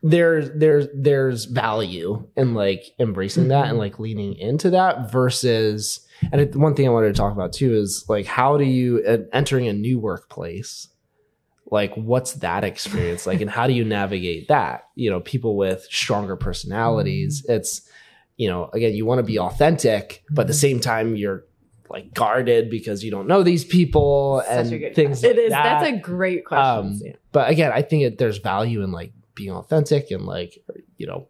there's 0.05 0.51
there's 0.55 0.87
there's 0.95 1.47
value 1.47 2.29
in 2.37 2.55
like 2.55 2.85
embracing 3.01 3.49
that 3.49 3.67
and 3.67 3.77
like 3.77 3.99
leaning 3.99 4.37
into 4.37 4.71
that 4.71 5.11
versus 5.11 6.07
and 6.31 6.41
it, 6.41 6.55
one 6.55 6.77
thing 6.77 6.87
I 6.87 6.93
wanted 6.93 7.09
to 7.09 7.21
talk 7.21 7.33
about 7.33 7.53
too 7.53 7.75
is 7.75 8.05
like 8.09 8.27
how 8.27 8.57
do 8.57 8.63
you 8.65 9.03
uh, 9.05 9.19
entering 9.33 9.67
a 9.67 9.73
new 9.73 9.99
workplace 9.99 10.87
like 11.71 11.93
what's 11.97 12.35
that 12.35 12.63
experience 12.63 13.27
like 13.27 13.41
and 13.41 13.51
how 13.51 13.67
do 13.67 13.73
you 13.73 13.85
navigate 13.85 14.47
that 14.47 14.85
you 14.95 15.11
know 15.11 15.19
people 15.19 15.57
with 15.57 15.83
stronger 15.91 16.37
personalities 16.37 17.45
it's 17.49 17.83
you 18.39 18.49
know 18.49 18.71
again 18.73 18.95
you 18.95 19.05
want 19.05 19.19
to 19.19 19.23
be 19.23 19.39
authentic 19.39 20.25
but 20.31 20.43
at 20.43 20.47
the 20.49 20.55
same 20.55 20.81
time 20.81 21.15
you're 21.17 21.45
like 21.91 22.13
guarded 22.15 22.71
because 22.71 23.03
you 23.05 23.11
don't 23.11 23.27
know 23.27 23.43
these 23.43 23.65
people 23.65 24.43
Such 24.47 24.73
and 24.73 24.95
things 24.95 25.23
It 25.25 25.37
like 25.37 25.39
is. 25.47 25.51
that 25.51 25.81
That's 25.81 25.93
a 25.97 25.99
great 25.99 26.45
question. 26.45 26.87
um, 26.87 27.01
but 27.33 27.51
again, 27.51 27.73
I 27.73 27.81
think 27.83 28.03
it, 28.05 28.19
there's 28.19 28.39
value 28.39 28.83
in 28.83 28.93
like 28.93 29.13
being 29.35 29.53
authentic 29.53 30.11
and 30.11 30.25
like 30.27 30.59
you 30.99 31.07
know, 31.07 31.29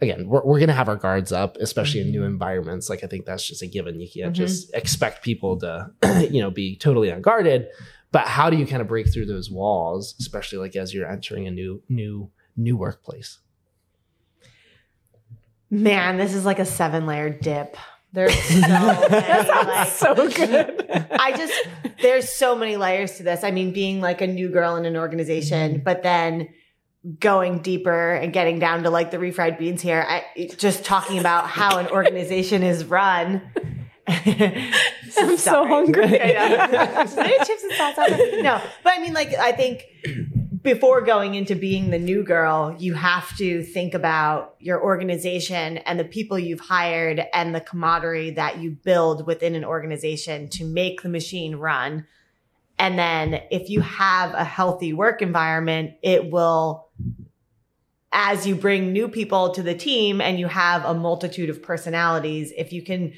again, 0.00 0.28
we're 0.28 0.44
we're 0.44 0.60
gonna 0.60 0.72
have 0.74 0.88
our 0.88 0.94
guards 0.96 1.32
up, 1.32 1.56
especially 1.56 2.00
in 2.02 2.10
new 2.12 2.22
environments. 2.24 2.88
Like 2.88 3.02
I 3.02 3.08
think 3.08 3.26
that's 3.26 3.46
just 3.46 3.62
a 3.62 3.66
given. 3.66 3.98
You 4.00 4.08
can't 4.08 4.32
Mhm. 4.32 4.36
just 4.36 4.72
expect 4.74 5.24
people 5.24 5.58
to 5.60 5.90
you 6.30 6.40
know 6.40 6.50
be 6.52 6.76
totally 6.76 7.08
unguarded. 7.10 7.66
But 8.12 8.28
how 8.28 8.50
do 8.50 8.56
you 8.56 8.66
kind 8.66 8.80
of 8.80 8.86
break 8.86 9.12
through 9.12 9.26
those 9.26 9.50
walls, 9.50 10.14
especially 10.20 10.58
like 10.58 10.76
as 10.76 10.94
you're 10.94 11.10
entering 11.10 11.48
a 11.48 11.50
new 11.50 11.82
new 11.88 12.30
new 12.56 12.76
workplace? 12.76 13.40
Man, 15.70 16.16
this 16.16 16.34
is 16.34 16.44
like 16.44 16.58
a 16.58 16.64
seven 16.64 17.06
layer 17.06 17.30
dip. 17.30 17.76
There's 18.12 18.34
so 18.40 18.60
many, 18.60 19.68
like, 19.68 19.88
so 19.88 20.14
good. 20.14 20.86
I 21.10 21.36
just 21.36 21.68
there's 22.00 22.28
so 22.28 22.54
many 22.54 22.76
layers 22.76 23.16
to 23.16 23.24
this. 23.24 23.42
I 23.42 23.50
mean, 23.50 23.72
being 23.72 24.00
like 24.00 24.20
a 24.20 24.26
new 24.26 24.48
girl 24.50 24.76
in 24.76 24.84
an 24.84 24.96
organization, 24.96 25.74
mm-hmm. 25.74 25.82
but 25.82 26.04
then 26.04 26.48
going 27.18 27.58
deeper 27.58 28.14
and 28.14 28.32
getting 28.32 28.58
down 28.58 28.84
to 28.84 28.90
like 28.90 29.10
the 29.10 29.18
refried 29.18 29.58
beans 29.58 29.82
here. 29.82 30.06
I, 30.08 30.48
just 30.56 30.84
talking 30.84 31.18
about 31.18 31.48
how 31.48 31.78
an 31.78 31.88
organization 31.88 32.62
is 32.62 32.84
run. 32.84 33.42
I'm 34.06 35.36
so 35.36 35.66
hungry. 35.66 36.20
I 36.20 36.32
know. 36.32 37.02
Is 37.02 37.14
there 37.14 37.24
any 37.24 37.38
chips 37.38 37.62
and 37.62 37.96
there? 37.96 38.42
No, 38.42 38.60
but 38.82 38.92
I 38.92 39.00
mean, 39.00 39.12
like, 39.12 39.34
I 39.34 39.52
think 39.52 39.84
before 40.64 41.02
going 41.02 41.34
into 41.34 41.54
being 41.54 41.90
the 41.90 41.98
new 41.98 42.24
girl, 42.24 42.74
you 42.78 42.94
have 42.94 43.36
to 43.36 43.62
think 43.62 43.92
about 43.92 44.56
your 44.58 44.82
organization 44.82 45.76
and 45.76 46.00
the 46.00 46.04
people 46.04 46.38
you've 46.38 46.58
hired 46.58 47.22
and 47.34 47.54
the 47.54 47.60
camaraderie 47.60 48.30
that 48.30 48.58
you 48.58 48.70
build 48.70 49.26
within 49.26 49.54
an 49.54 49.64
organization 49.64 50.48
to 50.48 50.64
make 50.64 51.02
the 51.02 51.08
machine 51.10 51.56
run. 51.56 52.06
And 52.78 52.98
then 52.98 53.42
if 53.50 53.68
you 53.68 53.82
have 53.82 54.32
a 54.32 54.42
healthy 54.42 54.94
work 54.94 55.20
environment, 55.20 55.96
it 56.02 56.30
will, 56.30 56.88
as 58.10 58.46
you 58.46 58.54
bring 58.54 58.90
new 58.90 59.08
people 59.08 59.50
to 59.50 59.62
the 59.62 59.74
team 59.74 60.22
and 60.22 60.40
you 60.40 60.46
have 60.46 60.86
a 60.86 60.94
multitude 60.94 61.50
of 61.50 61.62
personalities, 61.62 62.54
if 62.56 62.72
you 62.72 62.80
can 62.80 63.12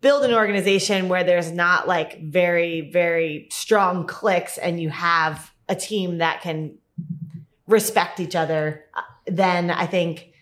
build 0.00 0.24
an 0.24 0.32
organization 0.32 1.10
where 1.10 1.24
there's 1.24 1.52
not 1.52 1.86
like 1.86 2.22
very, 2.22 2.90
very 2.90 3.48
strong 3.50 4.06
clicks 4.06 4.56
and 4.56 4.80
you 4.80 4.88
have 4.88 5.49
a 5.70 5.74
team 5.74 6.18
that 6.18 6.42
can 6.42 6.76
respect 7.66 8.20
each 8.20 8.34
other, 8.36 8.84
uh, 8.94 9.02
then 9.26 9.70
I 9.70 9.86
think 9.86 10.32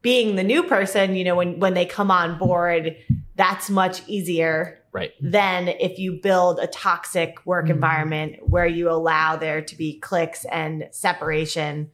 being 0.00 0.36
the 0.36 0.44
new 0.44 0.62
person, 0.62 1.16
you 1.16 1.24
know, 1.24 1.36
when, 1.36 1.58
when 1.58 1.74
they 1.74 1.84
come 1.84 2.10
on 2.10 2.38
board, 2.38 2.96
that's 3.34 3.68
much 3.68 4.06
easier 4.08 4.78
Right. 4.92 5.12
than 5.20 5.68
if 5.68 6.00
you 6.00 6.14
build 6.20 6.58
a 6.58 6.66
toxic 6.66 7.46
work 7.46 7.70
environment 7.70 8.36
where 8.42 8.66
you 8.66 8.90
allow 8.90 9.36
there 9.36 9.62
to 9.62 9.76
be 9.76 10.00
clicks 10.00 10.44
and 10.46 10.88
separation. 10.90 11.92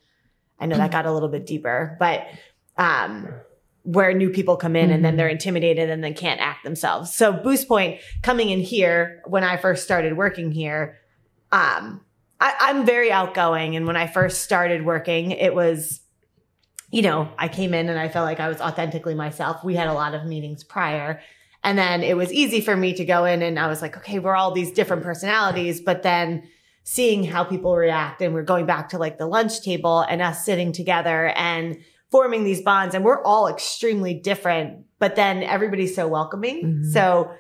I 0.59 0.65
know 0.65 0.79
that 0.79 0.91
got 0.93 1.05
a 1.05 1.13
little 1.13 1.29
bit 1.29 1.45
deeper, 1.45 1.97
but 1.99 2.27
um, 2.79 3.29
where 3.83 4.15
new 4.15 4.31
people 4.31 4.57
come 4.57 4.77
in 4.77 4.91
and 4.91 5.05
then 5.05 5.17
they're 5.17 5.29
intimidated 5.29 5.91
and 5.91 6.03
then 6.03 6.15
can't 6.15 6.41
act 6.41 6.65
themselves. 6.65 7.15
So 7.15 7.35
Boostpoint 7.35 8.01
coming 8.23 8.49
in 8.49 8.61
here 8.61 9.21
when 9.27 9.45
I 9.45 9.59
first 9.59 9.85
started 9.85 10.17
working 10.17 10.51
here, 10.51 10.99
um, 11.53 12.01
I, 12.41 12.55
I'm 12.61 12.85
very 12.87 13.11
outgoing. 13.11 13.77
And 13.77 13.87
when 13.87 13.97
I 13.97 14.07
first 14.07 14.43
started 14.43 14.85
working, 14.85 15.31
it 15.31 15.55
was, 15.55 16.01
you 16.91 17.03
know, 17.03 17.29
I 17.39 17.49
came 17.49 17.75
in 17.75 17.89
and 17.89 17.99
I 17.99 18.09
felt 18.09 18.27
like 18.27 18.41
I 18.41 18.49
was 18.49 18.61
authentically 18.61 19.15
myself. 19.15 19.65
We 19.65 19.75
had 19.75 19.89
a 19.89 19.95
lot 19.95 20.15
of 20.15 20.25
meetings 20.27 20.63
prior. 20.65 21.21
And 21.65 21.77
then 21.77 22.03
it 22.03 22.17
was 22.17 22.33
easy 22.33 22.61
for 22.61 22.77
me 22.77 22.95
to 22.95 23.05
go 23.05 23.25
in 23.25 23.43
and 23.43 23.59
I 23.59 23.67
was 23.67 23.83
like, 23.83 23.97
okay, 23.97 24.19
we're 24.19 24.37
all 24.37 24.53
these 24.53 24.71
different 24.71 25.03
personalities. 25.03 25.81
But 25.81 26.03
then 26.03 26.45
seeing 26.85 27.25
how 27.25 27.43
people 27.43 27.75
react 27.75 28.23
and 28.23 28.33
we're 28.33 28.45
going 28.45 28.67
back 28.67 28.91
to 28.91 28.99
like 28.99 29.19
the 29.19 29.27
lunch 29.27 29.63
table 29.63 30.01
and 30.03 30.23
us 30.23 30.45
sitting 30.45 30.71
together 30.73 31.33
and 31.37 31.79
forming 32.13 32.45
these 32.45 32.63
bonds 32.63 32.95
and 32.95 33.05
we're 33.05 33.21
all 33.25 33.49
extremely 33.49 34.15
different, 34.15 34.85
but 35.01 35.17
then 35.17 35.43
everybody's 35.43 35.97
so 35.97 36.07
welcoming. 36.07 36.63
Mhm. 36.63 36.93
So 36.93 37.33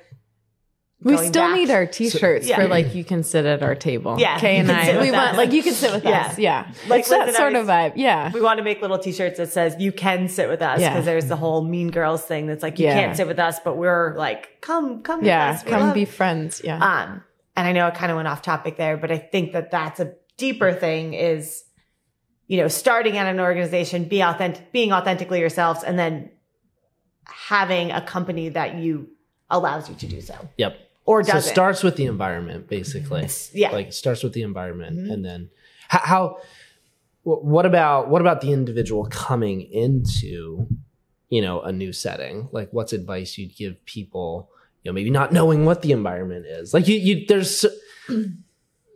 We 1.03 1.17
still 1.19 1.31
back- 1.43 1.55
need 1.57 1.71
our 1.71 1.85
t-shirts 1.87 2.47
Yeah. 2.49 2.57
for 2.57 2.69
like 2.69 2.95
you 2.95 3.05
can 3.05 3.23
sit 3.23 3.45
at 3.45 3.63
our 3.63 3.75
table. 3.75 4.17
Yeah, 4.19 4.39
Kay 4.39 4.57
and 4.57 4.73
I. 4.73 4.99
We 5.01 5.11
want 5.11 5.31
us. 5.33 5.37
like 5.37 5.53
you 5.53 5.63
can 5.63 5.75
sit 5.75 5.93
with 5.93 6.05
Yeah. 6.05 6.27
us. 6.29 6.39
Yeah. 6.39 6.67
Like 6.89 7.01
it's 7.01 7.11
that 7.11 7.35
sort 7.35 7.55
I- 7.55 7.59
of 7.59 7.67
vibe. 7.67 7.93
Yeah. 7.97 8.31
we 8.33 8.41
want 8.41 8.59
to 8.59 8.65
make 8.65 8.81
little 8.81 8.99
t-shirts 8.99 9.37
that 9.37 9.53
says 9.53 9.77
you 9.79 9.93
can 9.93 10.27
sit 10.29 10.49
with 10.49 10.63
us 10.63 10.81
Yeah. 10.81 10.91
because 10.91 11.05
there's 11.05 11.27
the 11.27 11.37
whole 11.37 11.63
mean 11.63 11.91
girls 11.91 12.23
thing 12.23 12.47
that's 12.47 12.63
like 12.63 12.79
you 12.79 12.87
Yeah. 12.87 12.95
can't 12.95 13.17
sit 13.17 13.27
with 13.27 13.39
us 13.39 13.61
but 13.63 13.77
we're 13.77 14.17
like 14.17 14.61
come 14.63 15.03
come 15.03 15.21
with 15.21 15.29
Yeah. 15.29 15.51
us. 15.51 15.63
Come 15.63 15.81
love- 15.83 15.95
be 15.95 16.07
friends. 16.07 16.63
Yeah. 16.65 16.79
um 16.79 17.23
and 17.59 17.67
i 17.67 17.73
know 17.73 17.87
it 17.87 17.95
kind 17.95 18.11
of 18.11 18.17
went 18.17 18.29
off 18.29 18.43
topic 18.43 18.77
there 18.77 18.97
but 18.99 19.11
i 19.11 19.17
think 19.19 19.53
that 19.53 19.71
that's 19.71 19.99
a 20.01 20.13
deeper 20.39 20.73
thing 20.73 21.15
is 21.15 21.63
you 22.49 22.57
know 22.59 22.69
starting 22.69 23.17
at 23.19 23.27
an 23.27 23.39
organization 23.41 24.05
be 24.05 24.23
authentic 24.23 24.73
being 24.73 24.93
authentically 24.93 25.41
yourselves 25.41 25.83
and 25.83 25.99
then 25.99 26.31
having 27.49 27.91
a 27.93 28.01
company 28.01 28.49
that 28.51 28.77
you 28.77 29.09
allows 29.51 29.89
you 29.89 29.95
to 29.95 30.07
do 30.07 30.21
so 30.21 30.35
Yep. 30.59 30.77
Or 31.07 31.23
So 31.25 31.37
it 31.39 31.43
starts 31.43 31.83
with 31.83 31.97
the 31.97 32.05
environment, 32.07 32.69
basically. 32.69 33.27
yeah 33.55 33.71
Like 33.71 33.89
it 33.89 33.95
starts 33.95 34.23
with 34.23 34.33
the 34.35 34.43
environment, 34.43 34.99
Mhm. 34.99 35.13
and 35.13 35.25
then 35.25 35.51
how, 35.89 36.01
how 36.13 36.39
what 37.23 37.65
about 37.67 38.09
what 38.11 38.21
about 38.21 38.41
the 38.41 38.53
individual 38.53 39.07
coming 39.11 39.63
into 39.63 40.67
you 41.29 41.43
know 41.43 41.61
a 41.63 41.73
new 41.73 41.93
setting 41.93 42.49
like 42.53 42.69
what's 42.73 42.93
advice 42.93 43.37
you'd 43.39 43.57
give 43.57 43.75
people 43.85 44.49
you 44.83 44.89
know 44.89 44.95
maybe 44.95 45.11
not 45.11 45.33
knowing 45.33 45.65
what 45.65 45.83
the 45.83 45.91
environment 45.91 46.47
is 46.47 46.73
like 46.73 46.87
you 46.87 46.97
you 46.97 47.27
there's 47.27 47.65
you 48.09 48.31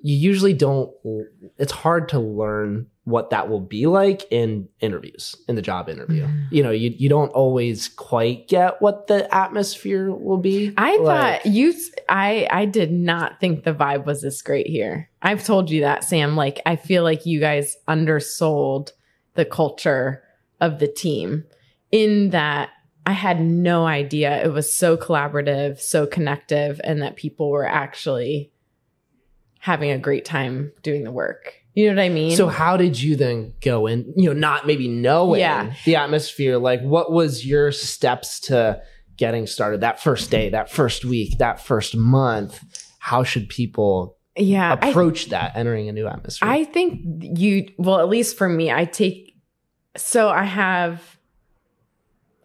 usually 0.03 0.55
don't 0.55 0.93
it's 1.59 1.73
hard 1.73 2.09
to 2.09 2.21
learn 2.21 2.87
what 3.11 3.31
that 3.31 3.49
will 3.49 3.61
be 3.61 3.87
like 3.87 4.23
in 4.31 4.69
interviews 4.81 5.35
in 5.49 5.57
the 5.57 5.63
job 5.63 5.89
interview 5.89 6.27
you 6.51 6.63
know 6.63 6.71
you, 6.71 6.95
you 6.97 7.09
don't 7.09 7.31
always 7.33 7.89
quite 7.89 8.49
get 8.49 8.81
what 8.81 9.07
the 9.09 9.33
atmosphere 9.35 10.11
will 10.13 10.37
be 10.39 10.73
I 10.77 10.97
Like- 10.99 11.43
thought 11.43 11.47
you. 11.47 11.75
I 12.09 12.47
I 12.51 12.65
did 12.65 12.91
not 12.93 13.41
think 13.41 13.65
the 13.65 13.75
vibe 13.75 14.05
was 14.07 14.23
this 14.23 14.43
great 14.43 14.67
here. 14.67 15.09
I've 15.23 15.45
told 15.45 15.71
you 15.71 15.83
that, 15.83 16.05
Sam. 16.05 16.37
Like 16.37 16.61
I 16.67 16.77
feel 16.77 17.03
like 17.03 17.27
you 17.27 17.39
guys 17.41 17.77
undersold 17.87 18.93
the 19.35 19.45
culture 19.45 20.23
of 20.61 20.79
the 20.79 20.89
team. 20.89 21.45
In 21.93 22.31
that, 22.31 22.71
I 23.07 23.13
had 23.13 23.41
no 23.41 23.87
idea 23.87 24.45
it 24.45 24.53
was 24.53 24.73
so 24.73 24.97
collaborative, 24.97 25.81
so 25.81 26.07
connective, 26.07 26.81
and 26.85 27.03
that 27.03 27.17
people 27.17 27.51
were 27.51 27.67
actually 27.67 28.51
having 29.61 29.91
a 29.91 29.99
great 29.99 30.25
time 30.25 30.73
doing 30.83 31.05
the 31.05 31.13
work. 31.13 31.55
You 31.75 31.87
know 31.89 31.95
what 31.97 32.03
I 32.05 32.09
mean? 32.09 32.37
So 32.37 32.49
how 32.49 32.77
did 32.77 33.01
you 33.01 33.15
then 33.15 33.53
go 33.61 33.87
in, 33.87 34.13
you 34.17 34.29
know, 34.29 34.33
not 34.39 34.67
maybe 34.67 34.89
knowing 34.89 35.41
Yeah. 35.41 35.73
the 35.85 35.95
atmosphere, 35.97 36.59
like 36.59 36.81
what 36.83 37.13
was 37.13 37.47
your 37.47 37.71
steps 37.71 38.41
to 38.41 38.83
getting 39.17 39.47
started 39.47 39.83
that 39.83 40.03
first 40.03 40.31
day, 40.31 40.49
that 40.51 40.71
first 40.71 41.05
week, 41.05 41.39
that 41.39 41.61
first 41.61 41.95
month? 41.97 42.65
How 42.99 43.23
should 43.23 43.49
people 43.49 44.17
yeah, 44.37 44.77
I- 44.81 44.89
approach 44.89 45.27
that 45.27 45.57
entering 45.57 45.89
a 45.89 45.93
new 45.93 46.09
atmosphere? 46.09 46.49
I 46.49 46.65
think 46.65 47.01
you, 47.39 47.71
well, 47.79 48.01
at 48.01 48.09
least 48.09 48.37
for 48.37 48.49
me, 48.49 48.73
I 48.73 48.85
take, 48.85 49.37
so 49.97 50.29
I 50.29 50.45
have, 50.45 51.19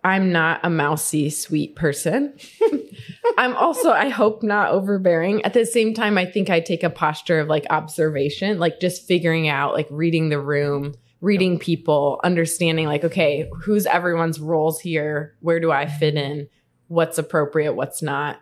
I'm 0.05 0.31
not 0.31 0.59
a 0.61 0.69
mousy, 0.69 1.31
sweet 1.31 1.75
person. 1.75 2.37
I'm 3.39 3.55
also, 3.55 3.89
I 3.89 4.09
hope, 4.09 4.43
not 4.43 4.69
overbearing. 4.69 5.43
At 5.43 5.53
the 5.53 5.65
same 5.65 5.95
time, 5.95 6.15
I 6.15 6.27
think 6.27 6.51
I 6.51 6.59
take 6.59 6.83
a 6.83 6.91
posture 6.91 7.39
of 7.39 7.47
like 7.47 7.65
observation, 7.71 8.59
like 8.59 8.79
just 8.79 9.07
figuring 9.07 9.47
out, 9.47 9.73
like 9.73 9.87
reading 9.89 10.29
the 10.29 10.39
room, 10.39 10.93
reading 11.21 11.57
people, 11.57 12.21
understanding, 12.23 12.85
like, 12.85 13.03
okay, 13.03 13.49
who's 13.63 13.87
everyone's 13.87 14.39
roles 14.39 14.79
here? 14.79 15.35
Where 15.39 15.59
do 15.59 15.71
I 15.71 15.87
fit 15.87 16.13
in? 16.13 16.49
What's 16.87 17.17
appropriate? 17.17 17.73
What's 17.73 18.03
not? 18.03 18.39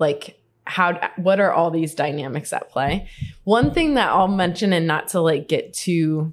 Like, 0.00 0.42
how, 0.64 1.12
what 1.14 1.38
are 1.38 1.52
all 1.52 1.70
these 1.70 1.94
dynamics 1.94 2.52
at 2.52 2.70
play? 2.70 3.08
One 3.44 3.72
thing 3.72 3.94
that 3.94 4.10
I'll 4.10 4.26
mention, 4.26 4.72
and 4.72 4.88
not 4.88 5.06
to 5.10 5.20
like 5.20 5.46
get 5.46 5.74
too 5.74 6.32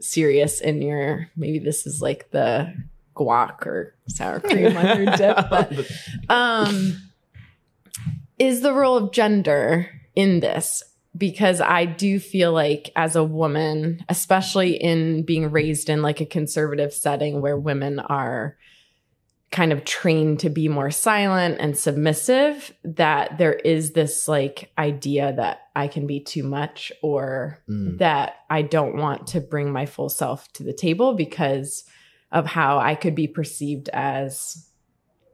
serious 0.00 0.60
in 0.60 0.82
your, 0.82 1.30
maybe 1.36 1.60
this 1.60 1.86
is 1.86 2.02
like 2.02 2.32
the 2.32 2.74
guac 3.18 3.66
or 3.66 3.94
sour 4.08 4.40
cream 4.40 4.76
on 4.76 5.02
your 5.02 5.16
dip, 5.16 5.36
but 5.50 5.72
um, 6.28 6.96
is 8.38 8.60
the 8.60 8.72
role 8.72 8.96
of 8.96 9.12
gender 9.12 9.88
in 10.14 10.40
this 10.40 10.82
because 11.16 11.60
I 11.60 11.84
do 11.84 12.20
feel 12.20 12.52
like 12.52 12.90
as 12.94 13.16
a 13.16 13.24
woman, 13.24 14.04
especially 14.08 14.76
in 14.76 15.22
being 15.24 15.50
raised 15.50 15.88
in 15.88 16.02
like 16.02 16.20
a 16.20 16.26
conservative 16.26 16.92
setting 16.92 17.40
where 17.40 17.56
women 17.56 17.98
are 17.98 18.56
kind 19.50 19.72
of 19.72 19.82
trained 19.84 20.38
to 20.40 20.50
be 20.50 20.68
more 20.68 20.90
silent 20.90 21.56
and 21.58 21.76
submissive, 21.76 22.70
that 22.84 23.38
there 23.38 23.54
is 23.54 23.92
this 23.92 24.28
like 24.28 24.70
idea 24.76 25.32
that 25.32 25.62
I 25.74 25.88
can 25.88 26.06
be 26.06 26.20
too 26.20 26.42
much 26.42 26.92
or 27.02 27.58
Mm. 27.68 27.98
that 27.98 28.36
I 28.50 28.60
don't 28.62 28.96
want 28.96 29.26
to 29.28 29.40
bring 29.40 29.72
my 29.72 29.86
full 29.86 30.10
self 30.10 30.52
to 30.52 30.62
the 30.62 30.74
table 30.74 31.14
because 31.14 31.84
of 32.32 32.46
how 32.46 32.78
I 32.78 32.94
could 32.94 33.14
be 33.14 33.26
perceived 33.28 33.88
as 33.92 34.64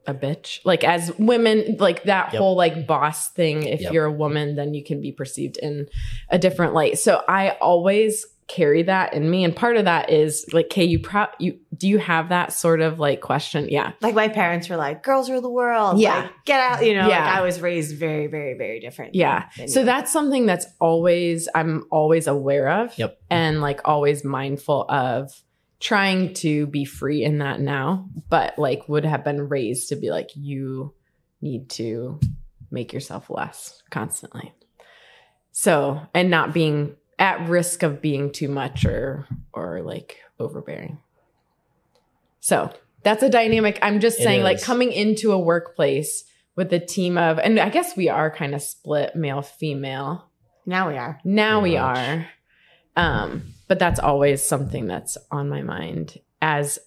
a 0.07 0.13
bitch. 0.13 0.59
Like 0.63 0.83
as 0.83 1.11
women, 1.17 1.77
like 1.79 2.03
that 2.03 2.31
Yep. 2.33 2.39
whole 2.39 2.55
like 2.55 2.85
boss 2.87 3.29
thing. 3.31 3.63
If 3.63 3.81
Yep. 3.81 3.91
you're 3.93 4.05
a 4.05 4.11
woman, 4.11 4.55
then 4.55 4.73
you 4.73 4.83
can 4.83 5.01
be 5.01 5.11
perceived 5.11 5.57
in 5.57 5.87
a 6.29 6.37
different 6.37 6.73
light. 6.75 6.99
So 6.99 7.23
I 7.27 7.51
always 7.61 8.25
carry 8.47 8.83
that 8.83 9.15
in 9.15 9.27
me. 9.27 9.43
And 9.43 9.55
part 9.55 9.75
of 9.75 9.85
that 9.85 10.11
is 10.11 10.45
like, 10.53 10.69
Kay, 10.69 10.83
you 10.83 10.99
pro 10.99 11.25
you 11.39 11.57
do 11.75 11.87
you 11.87 11.97
have 11.97 12.29
that 12.29 12.53
sort 12.53 12.79
of 12.81 12.99
like 12.99 13.19
question? 13.19 13.67
Yeah. 13.69 13.93
Like 14.01 14.13
my 14.13 14.27
parents 14.27 14.69
were 14.69 14.75
like, 14.77 15.01
"Girls 15.01 15.31
rule 15.31 15.41
the 15.41 15.49
world." 15.49 15.99
Yeah. 15.99 16.19
Like, 16.21 16.31
get 16.45 16.59
out. 16.59 16.85
You 16.85 16.93
know, 16.93 17.07
Yeah. 17.09 17.25
like 17.25 17.37
I 17.37 17.41
was 17.41 17.59
raised 17.59 17.97
very, 17.97 18.27
very, 18.27 18.53
very 18.55 18.79
different. 18.79 19.15
Yeah. 19.15 19.45
than 19.57 19.67
So 19.67 19.79
you. 19.79 19.85
that's 19.87 20.13
something 20.13 20.45
that's 20.45 20.67
always 20.79 21.49
I'm 21.55 21.85
always 21.89 22.27
aware 22.27 22.69
of. 22.69 22.95
Yep. 22.99 23.17
And 23.31 23.59
like 23.61 23.81
always 23.85 24.23
mindful 24.23 24.85
of 24.87 25.31
trying 25.85 26.33
to 26.33 26.65
be 26.65 26.83
free 26.83 27.23
in 27.23 27.37
that 27.37 27.59
now, 27.59 28.09
but 28.27 28.57
like 28.57 28.89
would 28.89 29.05
have 29.05 29.23
been 29.23 29.47
raised 29.47 29.89
to 29.89 29.95
be 29.95 30.09
like 30.09 30.31
you 30.35 30.91
need 31.43 31.69
to 31.69 32.19
make 32.71 32.91
yourself 32.91 33.29
less 33.29 33.83
constantly. 33.91 34.51
So, 35.51 36.01
and 36.15 36.31
not 36.31 36.55
being 36.55 36.95
at 37.19 37.47
risk 37.47 37.83
of 37.83 38.01
being 38.01 38.31
too 38.31 38.47
much 38.47 38.83
or 38.83 39.27
or 39.53 39.83
like 39.83 40.17
overbearing. 40.39 40.97
So, 42.39 42.71
that's 43.03 43.21
a 43.21 43.29
dynamic. 43.29 43.77
I'm 43.83 43.99
just 43.99 44.17
saying 44.17 44.41
like 44.41 44.63
coming 44.63 44.91
into 44.91 45.33
a 45.33 45.39
workplace 45.39 46.23
with 46.55 46.73
a 46.73 46.79
team 46.79 47.15
of 47.19 47.37
and 47.37 47.59
I 47.59 47.69
guess 47.69 47.95
we 47.95 48.09
are 48.09 48.31
kind 48.31 48.55
of 48.55 48.63
split 48.63 49.15
male 49.15 49.43
female. 49.43 50.31
now 50.65 50.89
we 50.89 50.97
are. 50.97 51.19
Now 51.23 51.59
Pretty 51.61 51.75
we 51.75 51.79
much. 51.79 51.97
are. 51.99 52.27
Um, 52.97 53.43
but 53.67 53.79
that's 53.79 53.99
always 53.99 54.41
something 54.41 54.87
that's 54.87 55.17
on 55.31 55.49
my 55.49 55.61
mind 55.61 56.19
as 56.41 56.79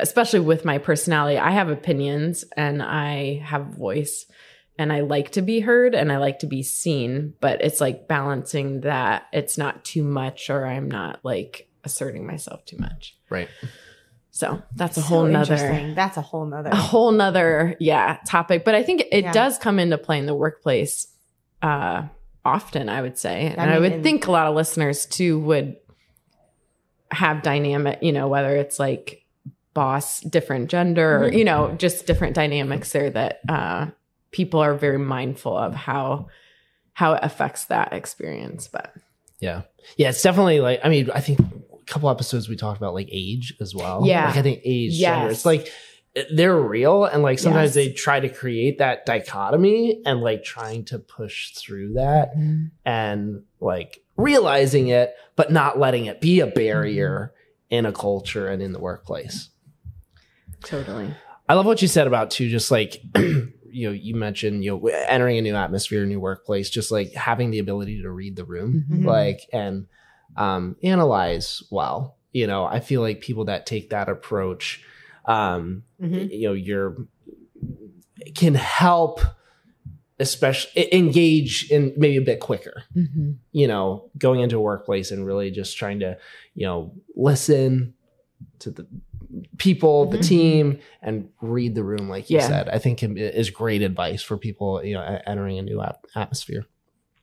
especially 0.00 0.40
with 0.40 0.64
my 0.64 0.78
personality. 0.78 1.38
I 1.38 1.50
have 1.50 1.68
opinions 1.70 2.44
and 2.56 2.80
I 2.82 3.42
have 3.44 3.66
voice 3.74 4.26
and 4.78 4.92
I 4.92 5.00
like 5.00 5.32
to 5.32 5.42
be 5.42 5.58
heard 5.58 5.94
and 5.94 6.12
I 6.12 6.18
like 6.18 6.38
to 6.40 6.46
be 6.46 6.62
seen, 6.62 7.34
but 7.40 7.60
it's 7.62 7.80
like 7.80 8.06
balancing 8.06 8.82
that 8.82 9.24
it's 9.32 9.58
not 9.58 9.84
too 9.84 10.04
much 10.04 10.50
or 10.50 10.64
I'm 10.64 10.88
not 10.88 11.18
like 11.24 11.68
asserting 11.82 12.26
myself 12.26 12.64
too 12.64 12.76
much. 12.78 13.16
right. 13.28 13.48
So 14.30 14.62
that's 14.76 14.96
a 14.96 15.00
So 15.00 15.06
whole 15.08 15.24
nother 15.24 15.54
interesting. 15.54 15.94
That's 15.96 16.16
a 16.16 16.20
whole 16.22 16.46
nother. 16.46 16.70
a 16.70 16.76
whole 16.76 17.10
nother 17.10 17.74
yeah 17.80 18.18
topic 18.24 18.64
but 18.64 18.76
i 18.76 18.84
think 18.84 19.02
it 19.10 19.24
Yeah. 19.24 19.32
does 19.32 19.58
come 19.58 19.80
into 19.80 19.98
play 19.98 20.18
in 20.20 20.26
the 20.26 20.34
workplace 20.34 21.08
uh 21.60 22.02
often 22.44 22.88
i 22.88 23.02
would 23.02 23.18
say 23.18 23.52
and 23.56 23.68
i, 23.68 23.80
would 23.80 23.92
in- 23.94 24.02
think 24.04 24.28
a 24.28 24.30
lot 24.30 24.46
of 24.46 24.54
listeners 24.54 25.06
too 25.06 25.40
would 25.40 25.76
have 27.10 27.42
dynamic 27.42 27.98
you 28.02 28.12
know 28.12 28.28
whether 28.28 28.56
it's 28.56 28.78
like 28.78 29.24
boss 29.74 30.20
different 30.20 30.68
gender 30.70 31.24
or 31.24 31.30
Mhm. 31.30 31.38
you 31.38 31.44
know 31.44 31.74
just 31.78 32.06
different 32.06 32.34
dynamics 32.34 32.92
there 32.92 33.10
that 33.10 33.40
uh 33.48 33.86
people 34.30 34.60
are 34.60 34.74
very 34.74 34.98
mindful 34.98 35.56
of 35.56 35.74
how 35.74 36.26
how 36.92 37.14
it 37.14 37.20
affects 37.22 37.66
that 37.66 37.92
experience 37.92 38.68
but 38.68 38.92
Yeah. 39.40 39.62
Yeah. 39.96 40.08
It's 40.08 40.20
definitely 40.22 40.58
like, 40.60 40.80
I 40.82 40.88
mean, 40.88 41.10
I 41.12 41.20
think 41.20 41.38
a 41.38 41.84
couple 41.86 42.10
episodes 42.10 42.48
we 42.48 42.56
talked 42.56 42.76
about 42.76 42.92
like 42.92 43.08
age 43.12 43.54
as 43.60 43.72
well. 43.72 44.02
Yeah. 44.04 44.26
Like 44.26 44.36
I 44.36 44.42
think 44.42 44.60
age, 44.64 44.98
gender. 44.98 45.30
It's 45.30 45.46
like 45.46 45.68
they're 46.34 46.56
real. 46.60 47.04
And 47.04 47.22
like 47.22 47.38
sometimes 47.38 47.68
Yes. 47.68 47.74
they 47.76 47.92
try 47.92 48.18
to 48.18 48.28
create 48.28 48.78
that 48.78 49.06
dichotomy 49.06 50.02
and 50.04 50.20
like 50.20 50.42
trying 50.42 50.86
to 50.86 50.98
push 50.98 51.52
through 51.52 51.92
that 51.92 52.30
and 52.84 53.44
like 53.60 54.00
realizing 54.18 54.88
it, 54.88 55.14
but 55.36 55.50
not 55.50 55.78
letting 55.78 56.04
it 56.04 56.20
be 56.20 56.40
a 56.40 56.46
barrier 56.46 57.32
in 57.70 57.86
a 57.86 57.92
culture 57.92 58.48
and 58.48 58.60
in 58.62 58.72
the 58.72 58.78
workplace. 58.80 59.48
totally 60.64 61.14
I 61.48 61.54
love 61.54 61.64
what 61.64 61.80
you 61.80 61.88
said 61.88 62.06
about 62.06 62.30
too, 62.30 62.50
just 62.50 62.70
like 62.70 63.00
you 63.16 63.88
know, 63.88 63.92
you 63.92 64.14
mentioned 64.14 64.64
you 64.64 64.72
know 64.72 64.86
entering 64.88 65.38
a 65.38 65.42
new 65.42 65.54
atmosphere, 65.54 66.02
a 66.02 66.06
new 66.06 66.20
workplace, 66.20 66.68
just 66.68 66.90
like 66.90 67.14
having 67.14 67.50
the 67.50 67.58
ability 67.58 68.02
to 68.02 68.10
read 68.10 68.36
the 68.36 68.44
room, 68.44 68.84
Mhm. 68.90 69.04
like 69.06 69.40
and 69.52 69.86
um, 70.36 70.76
analyze 70.82 71.62
well. 71.70 72.16
You 72.32 72.46
know, 72.46 72.64
I 72.64 72.80
feel 72.80 73.00
like 73.00 73.22
people 73.22 73.46
that 73.46 73.64
take 73.64 73.90
that 73.90 74.10
approach, 74.10 74.84
um, 75.24 75.84
Mhm. 76.02 76.30
you 76.30 76.48
know, 76.48 76.52
you're 76.54 76.96
can 78.34 78.54
help, 78.54 79.20
especially 80.20 80.92
engage 80.94 81.70
in 81.70 81.92
maybe 81.96 82.16
a 82.16 82.20
bit 82.22 82.40
quicker 82.40 82.82
Mhm. 82.96 83.36
you 83.52 83.66
know, 83.68 84.10
going 84.18 84.40
into 84.40 84.56
a 84.56 84.60
workplace 84.60 85.10
and 85.10 85.24
really 85.24 85.50
just 85.50 85.76
trying 85.76 86.00
to, 86.00 86.18
you 86.54 86.66
know, 86.66 86.92
listen 87.14 87.94
to 88.60 88.70
the 88.70 88.86
people, 89.58 90.06
the 90.06 90.18
Mhm. 90.18 90.28
team, 90.28 90.78
and 91.02 91.28
read 91.40 91.74
the 91.74 91.84
room, 91.84 92.08
like 92.08 92.30
you 92.30 92.38
Yeah. 92.38 92.48
said, 92.48 92.68
I 92.68 92.78
think 92.78 93.02
is 93.02 93.50
great 93.50 93.82
advice 93.82 94.22
for 94.22 94.36
people, 94.36 94.84
you 94.84 94.94
know, 94.94 95.20
entering 95.26 95.58
a 95.58 95.62
new 95.62 95.80
at- 95.80 96.00
atmosphere. 96.14 96.66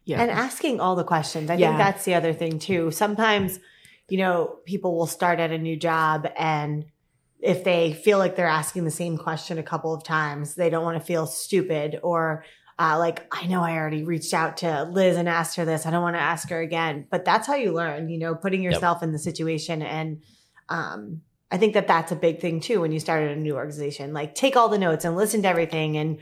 yeah 0.07 0.21
And 0.21 0.29
asking 0.29 0.79
all 0.79 0.95
the 0.95 1.03
questions. 1.03 1.49
I 1.49 1.55
Yeah. 1.55 1.69
think 1.69 1.77
that's 1.79 2.05
the 2.05 2.13
other 2.13 2.31
thing 2.31 2.59
too. 2.59 2.91
Sometimes, 2.91 3.59
you 4.07 4.19
know, 4.19 4.57
people 4.65 4.95
will 4.95 5.07
start 5.07 5.39
at 5.39 5.49
a 5.51 5.57
new 5.57 5.75
job 5.75 6.27
and 6.37 6.85
if 7.41 7.63
they 7.63 7.91
feel 7.93 8.17
like 8.19 8.35
they're 8.35 8.47
asking 8.47 8.85
the 8.85 8.91
same 8.91 9.17
question 9.17 9.57
a 9.57 9.63
couple 9.63 9.93
of 9.93 10.03
times, 10.03 10.55
they 10.55 10.69
don't 10.69 10.83
want 10.83 10.97
to 10.99 11.03
feel 11.03 11.25
stupid 11.25 11.99
or 12.03 12.43
uh, 12.77 12.97
like 12.99 13.25
I 13.31 13.47
know 13.47 13.61
I 13.61 13.77
already 13.77 14.03
reached 14.03 14.33
out 14.33 14.57
to 14.57 14.83
Liz 14.83 15.17
and 15.17 15.29
asked 15.29 15.55
her 15.55 15.65
this. 15.65 15.85
I 15.85 15.91
don't 15.91 16.03
want 16.03 16.15
to 16.15 16.21
ask 16.21 16.49
her 16.49 16.59
again. 16.59 17.07
But 17.09 17.23
that's 17.23 17.47
how 17.47 17.55
you 17.55 17.71
learn, 17.71 18.09
you 18.09 18.17
know, 18.17 18.35
putting 18.35 18.61
yourself 18.61 19.01
in 19.01 19.11
the 19.11 19.19
situation. 19.19 19.81
And 19.81 20.21
um, 20.67 21.21
I 21.51 21.57
think 21.57 21.73
that 21.73 21.87
that's 21.87 22.11
a 22.11 22.15
big 22.17 22.41
thing 22.41 22.59
too 22.59 22.81
when 22.81 22.91
you 22.91 22.99
start 22.99 23.23
at 23.23 23.37
a 23.37 23.39
new 23.39 23.55
organization. 23.55 24.13
Like 24.13 24.35
take 24.35 24.57
all 24.57 24.67
the 24.67 24.77
notes 24.77 25.05
and 25.05 25.15
listen 25.15 25.41
to 25.43 25.47
everything 25.47 25.95
and 25.95 26.17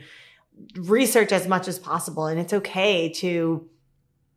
research 0.76 1.32
as 1.32 1.48
much 1.48 1.66
as 1.66 1.78
possible. 1.78 2.26
And 2.26 2.38
it's 2.38 2.52
okay 2.52 3.08
to 3.14 3.68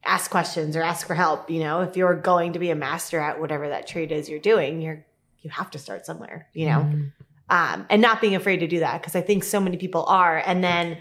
ask 0.04 0.32
questions 0.32 0.76
or 0.76 0.82
ask 0.82 1.06
for 1.06 1.14
help. 1.14 1.52
You 1.52 1.60
know, 1.60 1.82
if 1.82 1.96
you're 1.96 2.16
going 2.16 2.54
to 2.54 2.60
be 2.60 2.72
a 2.72 2.76
master 2.76 3.20
at 3.20 3.40
whatever 3.40 3.70
that 3.70 3.86
trade 3.86 4.12
is 4.12 4.28
you're 4.28 4.40
doing, 4.40 4.82
you're 4.82 5.06
you 5.42 5.52
have 5.52 5.70
to 5.72 5.78
start 5.78 6.06
somewhere. 6.06 6.48
You 6.54 6.66
know, 6.66 6.80
Mm-hmm. 6.80 7.56
um, 7.56 7.86
and 7.92 8.02
not 8.02 8.22
being 8.22 8.36
afraid 8.36 8.58
to 8.62 8.68
do 8.68 8.80
that 8.80 9.02
because 9.02 9.16
I 9.16 9.22
think 9.22 9.44
so 9.44 9.60
many 9.60 9.78
people 9.78 10.04
are, 10.06 10.42
and 10.44 10.64
then 10.64 10.98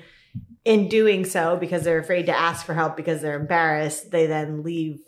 in 0.67 0.89
doing 0.89 1.25
so 1.25 1.57
because 1.57 1.85
they're 1.85 1.99
afraid 2.01 2.27
to 2.27 2.37
ask 2.37 2.67
for 2.67 2.75
help 2.75 2.97
because 2.97 3.23
they're 3.23 3.39
embarrassed, 3.41 4.11
they 4.11 4.27
then 4.27 4.63
leave 4.63 4.99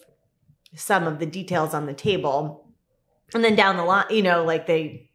some 0.76 1.06
of 1.06 1.18
the 1.18 1.26
details 1.26 1.74
on 1.74 1.86
the 1.86 1.92
table, 1.94 2.64
and 3.34 3.42
then 3.44 3.56
down 3.56 3.76
the 3.76 3.84
line, 3.84 4.06
you 4.10 4.22
know, 4.22 4.44
like 4.44 4.66
they 4.66 5.10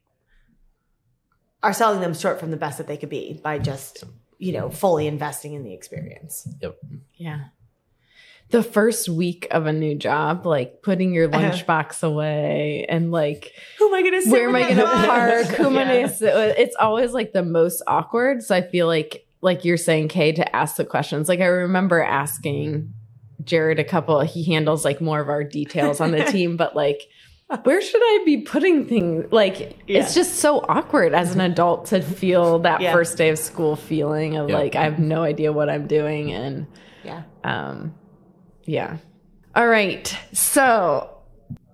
are 1.63 1.73
selling 1.73 2.01
them 2.01 2.13
short 2.13 2.39
from 2.39 2.51
the 2.51 2.57
best 2.57 2.77
that 2.77 2.87
they 2.87 2.97
could 2.97 3.09
be 3.09 3.39
by 3.41 3.57
just 3.57 4.03
you 4.37 4.51
know 4.51 4.69
fully 4.69 5.07
investing 5.07 5.53
in 5.53 5.63
the 5.63 5.73
experience. 5.73 6.47
Yep. 6.61 6.77
Yeah. 7.15 7.39
The 8.49 8.61
first 8.61 9.07
week 9.09 9.47
of 9.49 9.65
a 9.65 9.73
new 9.73 9.95
job, 9.95 10.45
like 10.45 10.81
putting 10.83 11.13
your 11.13 11.33
Uh-huh. 11.33 11.51
lunchbox 11.51 12.03
away 12.03 12.85
and 12.89 13.09
like, 13.11 13.53
Who 13.79 13.87
am 13.87 13.93
I 13.95 14.01
going 14.01 14.21
to? 14.23 14.29
where 14.29 14.49
am 14.49 14.55
I 14.55 14.61
going 14.63 14.75
to 14.75 14.85
park? 14.85 15.45
Who 15.47 15.65
am 15.67 15.77
I 15.77 15.85
going 15.85 16.07
to 16.09 16.13
sit 16.13 16.35
with? 16.35 16.55
It's 16.59 16.75
always 16.75 17.13
like 17.13 17.31
the 17.31 17.41
most 17.43 17.81
awkward. 17.87 18.43
So 18.43 18.53
I 18.53 18.61
feel 18.61 18.85
like, 18.85 19.22
like 19.43 19.65
you're 19.65 19.77
saying, 19.77 20.07
Kay, 20.07 20.31
to 20.31 20.55
ask 20.55 20.77
the 20.77 20.85
questions. 20.85 21.27
Like 21.29 21.41
I 21.41 21.45
remember 21.45 22.01
asking 22.01 22.93
Jared 23.43 23.77
a 23.79 23.83
couple, 23.83 24.21
he 24.21 24.43
handles 24.45 24.85
like 24.85 25.01
more 25.01 25.19
of 25.19 25.29
our 25.29 25.43
details 25.43 25.99
on 25.99 26.11
the 26.11 26.23
team, 26.31 26.57
but 26.57 26.75
like, 26.75 27.01
where 27.63 27.81
should 27.81 28.01
I 28.01 28.23
be 28.25 28.37
putting 28.41 28.87
things? 28.87 29.25
Like, 29.31 29.77
Yeah. 29.85 29.99
it's 29.99 30.15
just 30.15 30.35
so 30.35 30.59
awkward 30.69 31.13
as 31.13 31.35
an 31.35 31.41
adult 31.41 31.85
to 31.87 32.01
feel 32.01 32.59
that 32.59 32.81
Yeah. 32.81 32.93
first 32.93 33.17
day 33.17 33.29
of 33.29 33.37
school 33.37 33.75
feeling 33.75 34.37
of 34.37 34.49
Yeah. 34.49 34.57
like, 34.57 34.75
I 34.75 34.83
have 34.85 34.97
no 34.97 35.23
idea 35.23 35.51
what 35.51 35.69
I'm 35.69 35.85
doing. 35.85 36.31
And, 36.31 36.65
Yeah. 37.03 37.23
um, 37.43 37.93
yeah. 38.63 38.97
All 39.55 39.67
right. 39.67 40.17
So, 40.31 41.09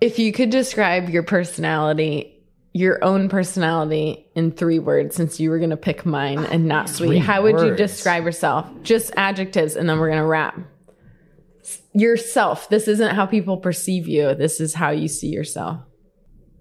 if 0.02 0.18
you 0.20 0.34
could 0.34 0.50
describe 0.50 1.08
your 1.10 1.24
personality, 1.24 2.39
your 2.74 3.04
own 3.04 3.30
personality 3.30 4.28
in 4.36 4.52
three 4.52 4.80
words, 4.80 5.16
since 5.16 5.40
you 5.40 5.50
were 5.50 5.58
going 5.58 5.72
to 5.72 5.78
pick 5.78 6.06
mine 6.06 6.40
and 6.46 6.66
not 6.68 6.90
sweet, 6.90 7.08
Three 7.08 7.18
how 7.18 7.44
would 7.44 7.60
you 7.60 7.76
describe 7.76 8.26
yourself? 8.26 8.68
Just 8.84 9.12
adjectives, 9.18 9.76
and 9.76 9.90
then 9.90 10.00
we're 10.00 10.10
going 10.10 10.22
to 10.22 10.26
wrap. 10.26 10.60
Yourself. 11.94 12.70
This 12.70 12.88
isn't 12.88 13.16
how 13.16 13.26
people 13.26 13.58
perceive 13.58 14.08
you. 14.08 14.34
This 14.36 14.60
is 14.60 14.74
how 14.74 14.92
you 14.92 15.08
see 15.08 15.28
yourself. 15.28 15.82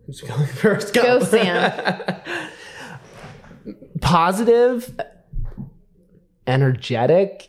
Who's 0.07 0.21
going 0.23 0.47
first? 0.55 0.95
Go, 0.95 1.21
Sam. 1.21 2.03
Positive, 4.01 4.99
energetic. 6.47 7.49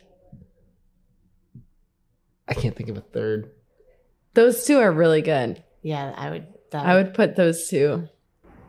I 2.46 2.54
can't 2.54 2.76
think 2.76 2.88
of 2.88 2.96
a 2.96 3.00
third. 3.00 3.50
Those 4.34 4.64
two 4.64 4.78
are 4.78 4.92
really 4.92 5.22
good. 5.22 5.62
Yeah, 5.82 6.12
I 6.16 6.30
would. 6.30 6.46
That 6.72 6.86
I 6.86 6.96
would 6.96 7.14
put 7.14 7.34
those 7.34 7.68
two. 7.68 8.08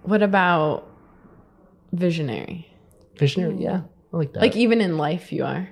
What 0.03 0.21
about 0.23 0.87
visionary? 1.93 2.67
Visionary. 3.17 3.57
Yeah, 3.63 3.81
I 4.13 4.17
like 4.17 4.33
that. 4.33 4.41
Like, 4.41 4.55
even 4.55 4.81
in 4.81 4.97
life, 4.97 5.31
you 5.31 5.43
are. 5.45 5.69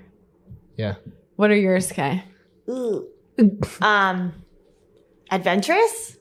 yeah. 0.78 0.96
What 1.36 1.52
are 1.52 1.56
yours, 1.56 1.92
Kay? 1.92 2.24
Um, 3.82 4.34
adventurous, 5.32 6.18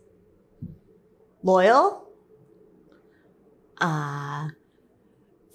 loyal, 1.42 2.08
uh, 3.80 4.48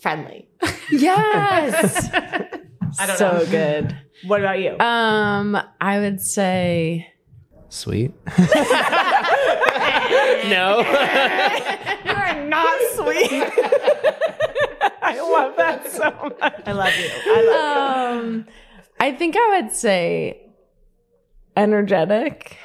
friendly. 0.01 0.49
Yes. 0.91 2.09
I 2.99 3.05
don't 3.07 3.17
so 3.17 3.31
know. 3.37 3.45
good. 3.45 3.97
What 4.27 4.41
about 4.41 4.59
you? 4.59 4.77
Um, 4.77 5.57
I 5.81 5.99
would 5.99 6.19
say 6.21 7.07
Sweet. 7.69 8.11
no. 10.49 10.83
You 12.97 13.03
are 13.03 13.13
not 13.13 13.29
sweet. 13.29 13.53
I 15.01 15.19
love 15.19 15.55
that 15.57 15.91
so 15.91 16.35
much. 16.39 16.61
I 16.65 16.71
love 16.71 16.93
you. 16.97 17.09
I 17.25 17.41
love 17.41 18.23
Um, 18.23 18.45
I 18.99 19.11
think 19.11 19.35
I 19.37 19.61
would 19.61 19.73
say 19.73 20.49
energetic, 21.55 22.57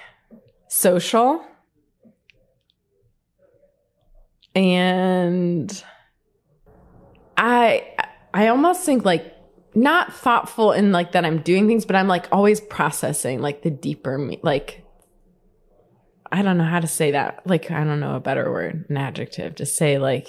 social, 0.69 1.45
and 4.55 5.85
I 7.37 7.87
I 8.35 8.49
almost 8.49 8.85
think 8.85 9.05
like 9.05 9.35
not 9.75 10.13
thoughtful 10.13 10.73
in 10.73 10.93
like 10.93 11.13
that 11.13 11.25
I'm 11.25 11.39
doing 11.43 11.67
things, 11.69 11.85
but 11.85 11.97
I'm 11.97 12.09
like 12.09 12.27
always 12.33 12.61
processing 12.61 13.41
like 13.41 13.63
the 13.63 13.71
deeper 13.71 14.19
me 14.19 14.41
like 14.43 14.85
I 16.33 16.43
don't 16.43 16.59
know 16.59 16.65
how 16.65 16.81
to 16.81 16.87
say 16.87 17.13
that. 17.13 17.43
Like 17.47 17.71
I 17.71 17.85
don't 17.85 18.01
know 18.01 18.17
a 18.17 18.21
better 18.21 18.51
word, 18.51 18.85
an 18.89 18.97
adjective 18.97 19.55
to 19.57 19.67
say 19.67 19.99
like 19.99 20.27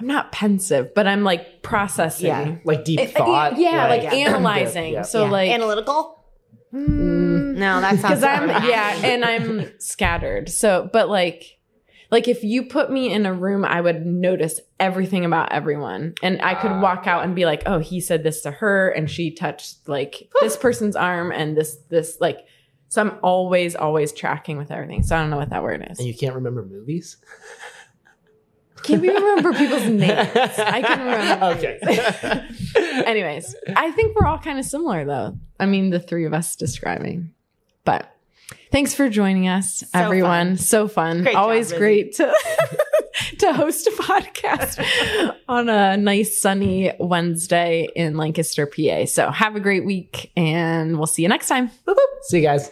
I'm 0.00 0.06
not 0.06 0.30
pensive, 0.30 0.94
but 0.94 1.06
I'm 1.06 1.24
like 1.24 1.62
processing. 1.62 2.26
Yeah. 2.28 2.56
Like 2.64 2.84
deep 2.84 3.00
It- 3.00 3.10
thought. 3.10 3.58
yeah, 3.58 3.88
like, 3.88 4.02
yeah. 4.04 4.14
analyzing. 4.14 4.92
Yeah. 4.92 5.02
So 5.02 5.24
Yeah. 5.24 5.30
like 5.30 5.50
analytical. 5.50 6.24
mm, 6.72 7.56
No, 7.56 7.80
that 7.80 7.98
sounds 7.98 8.20
because 8.20 8.22
I'm 8.24 8.48
yeah, 8.68 8.94
and 9.02 9.24
I'm 9.24 9.72
scattered. 9.80 10.48
So, 10.48 10.88
but 10.92 11.08
like, 11.08 11.42
like 12.10 12.28
if 12.28 12.44
you 12.44 12.64
put 12.64 12.90
me 12.90 13.12
in 13.12 13.26
a 13.26 13.32
room, 13.34 13.64
I 13.64 13.80
would 13.80 14.06
notice 14.06 14.60
everything 14.78 15.24
about 15.24 15.52
everyone, 15.52 16.14
and 16.22 16.40
I 16.42 16.54
could 16.54 16.70
Ah. 16.70 16.80
walk 16.80 17.06
out 17.06 17.24
and 17.24 17.34
be 17.34 17.44
like, 17.44 17.62
"Oh, 17.66 17.80
he 17.80 18.00
said 18.00 18.22
this 18.22 18.40
to 18.42 18.50
her, 18.50 18.88
and 18.90 19.10
she 19.10 19.30
touched 19.34 19.88
like 19.88 20.28
this 20.40 20.56
person's 20.64 20.94
arm, 20.96 21.32
and 21.32 21.56
this 21.56 21.76
this 21.90 22.18
like." 22.20 22.38
So 22.88 23.02
I'm 23.02 23.18
always 23.22 23.76
always 23.76 24.12
tracking 24.12 24.56
with 24.56 24.70
everything. 24.70 25.02
So 25.02 25.14
I 25.16 25.20
don't 25.20 25.30
know 25.30 25.36
what 25.36 25.50
that 25.50 25.62
word 25.62 25.86
is. 25.90 25.98
And 25.98 26.08
you 26.08 26.14
can't 26.14 26.34
remember 26.34 26.64
movies? 26.64 27.16
Can't 28.84 29.04
even 29.04 29.22
remember 29.22 29.52
people's 29.52 29.84
names. 29.88 30.10
I 30.34 30.82
can 30.82 31.00
remember. 31.00 31.46
Okay. 31.58 33.04
Anyways, 33.04 33.54
I 33.76 33.90
think 33.90 34.18
we're 34.18 34.26
all 34.26 34.38
kind 34.38 34.58
of 34.58 34.64
similar 34.64 35.04
though. 35.04 35.36
I 35.60 35.66
mean, 35.66 35.90
the 35.90 36.00
three 36.00 36.24
of 36.26 36.32
us 36.32 36.56
describing. 36.56 37.32
But 37.84 38.10
thanks 38.70 38.94
for 38.94 39.08
joining 39.08 39.48
us, 39.48 39.84
everyone. 39.92 40.50
fun. 40.50 40.56
So 40.58 40.88
fun. 40.88 41.22
Great 41.22 41.34
Always 41.36 41.70
Lizzie. 41.70 41.78
great 41.78 42.14
to 42.16 42.32
to 43.38 43.52
host 43.52 43.86
a 43.86 43.90
podcast 43.90 45.34
on 45.48 45.68
a 45.68 45.96
nice 45.96 46.38
sunny 46.38 46.92
Wednesday 47.00 47.88
in 47.96 48.16
Lancaster, 48.16 48.66
PA. 48.66 49.04
So 49.06 49.30
have 49.30 49.56
a 49.56 49.60
great 49.60 49.84
week 49.84 50.30
and 50.36 50.96
we'll 50.96 51.06
see 51.06 51.22
you 51.22 51.28
next 51.28 51.48
time. 51.48 51.70
See 52.22 52.38
you 52.38 52.42
guys. 52.44 52.70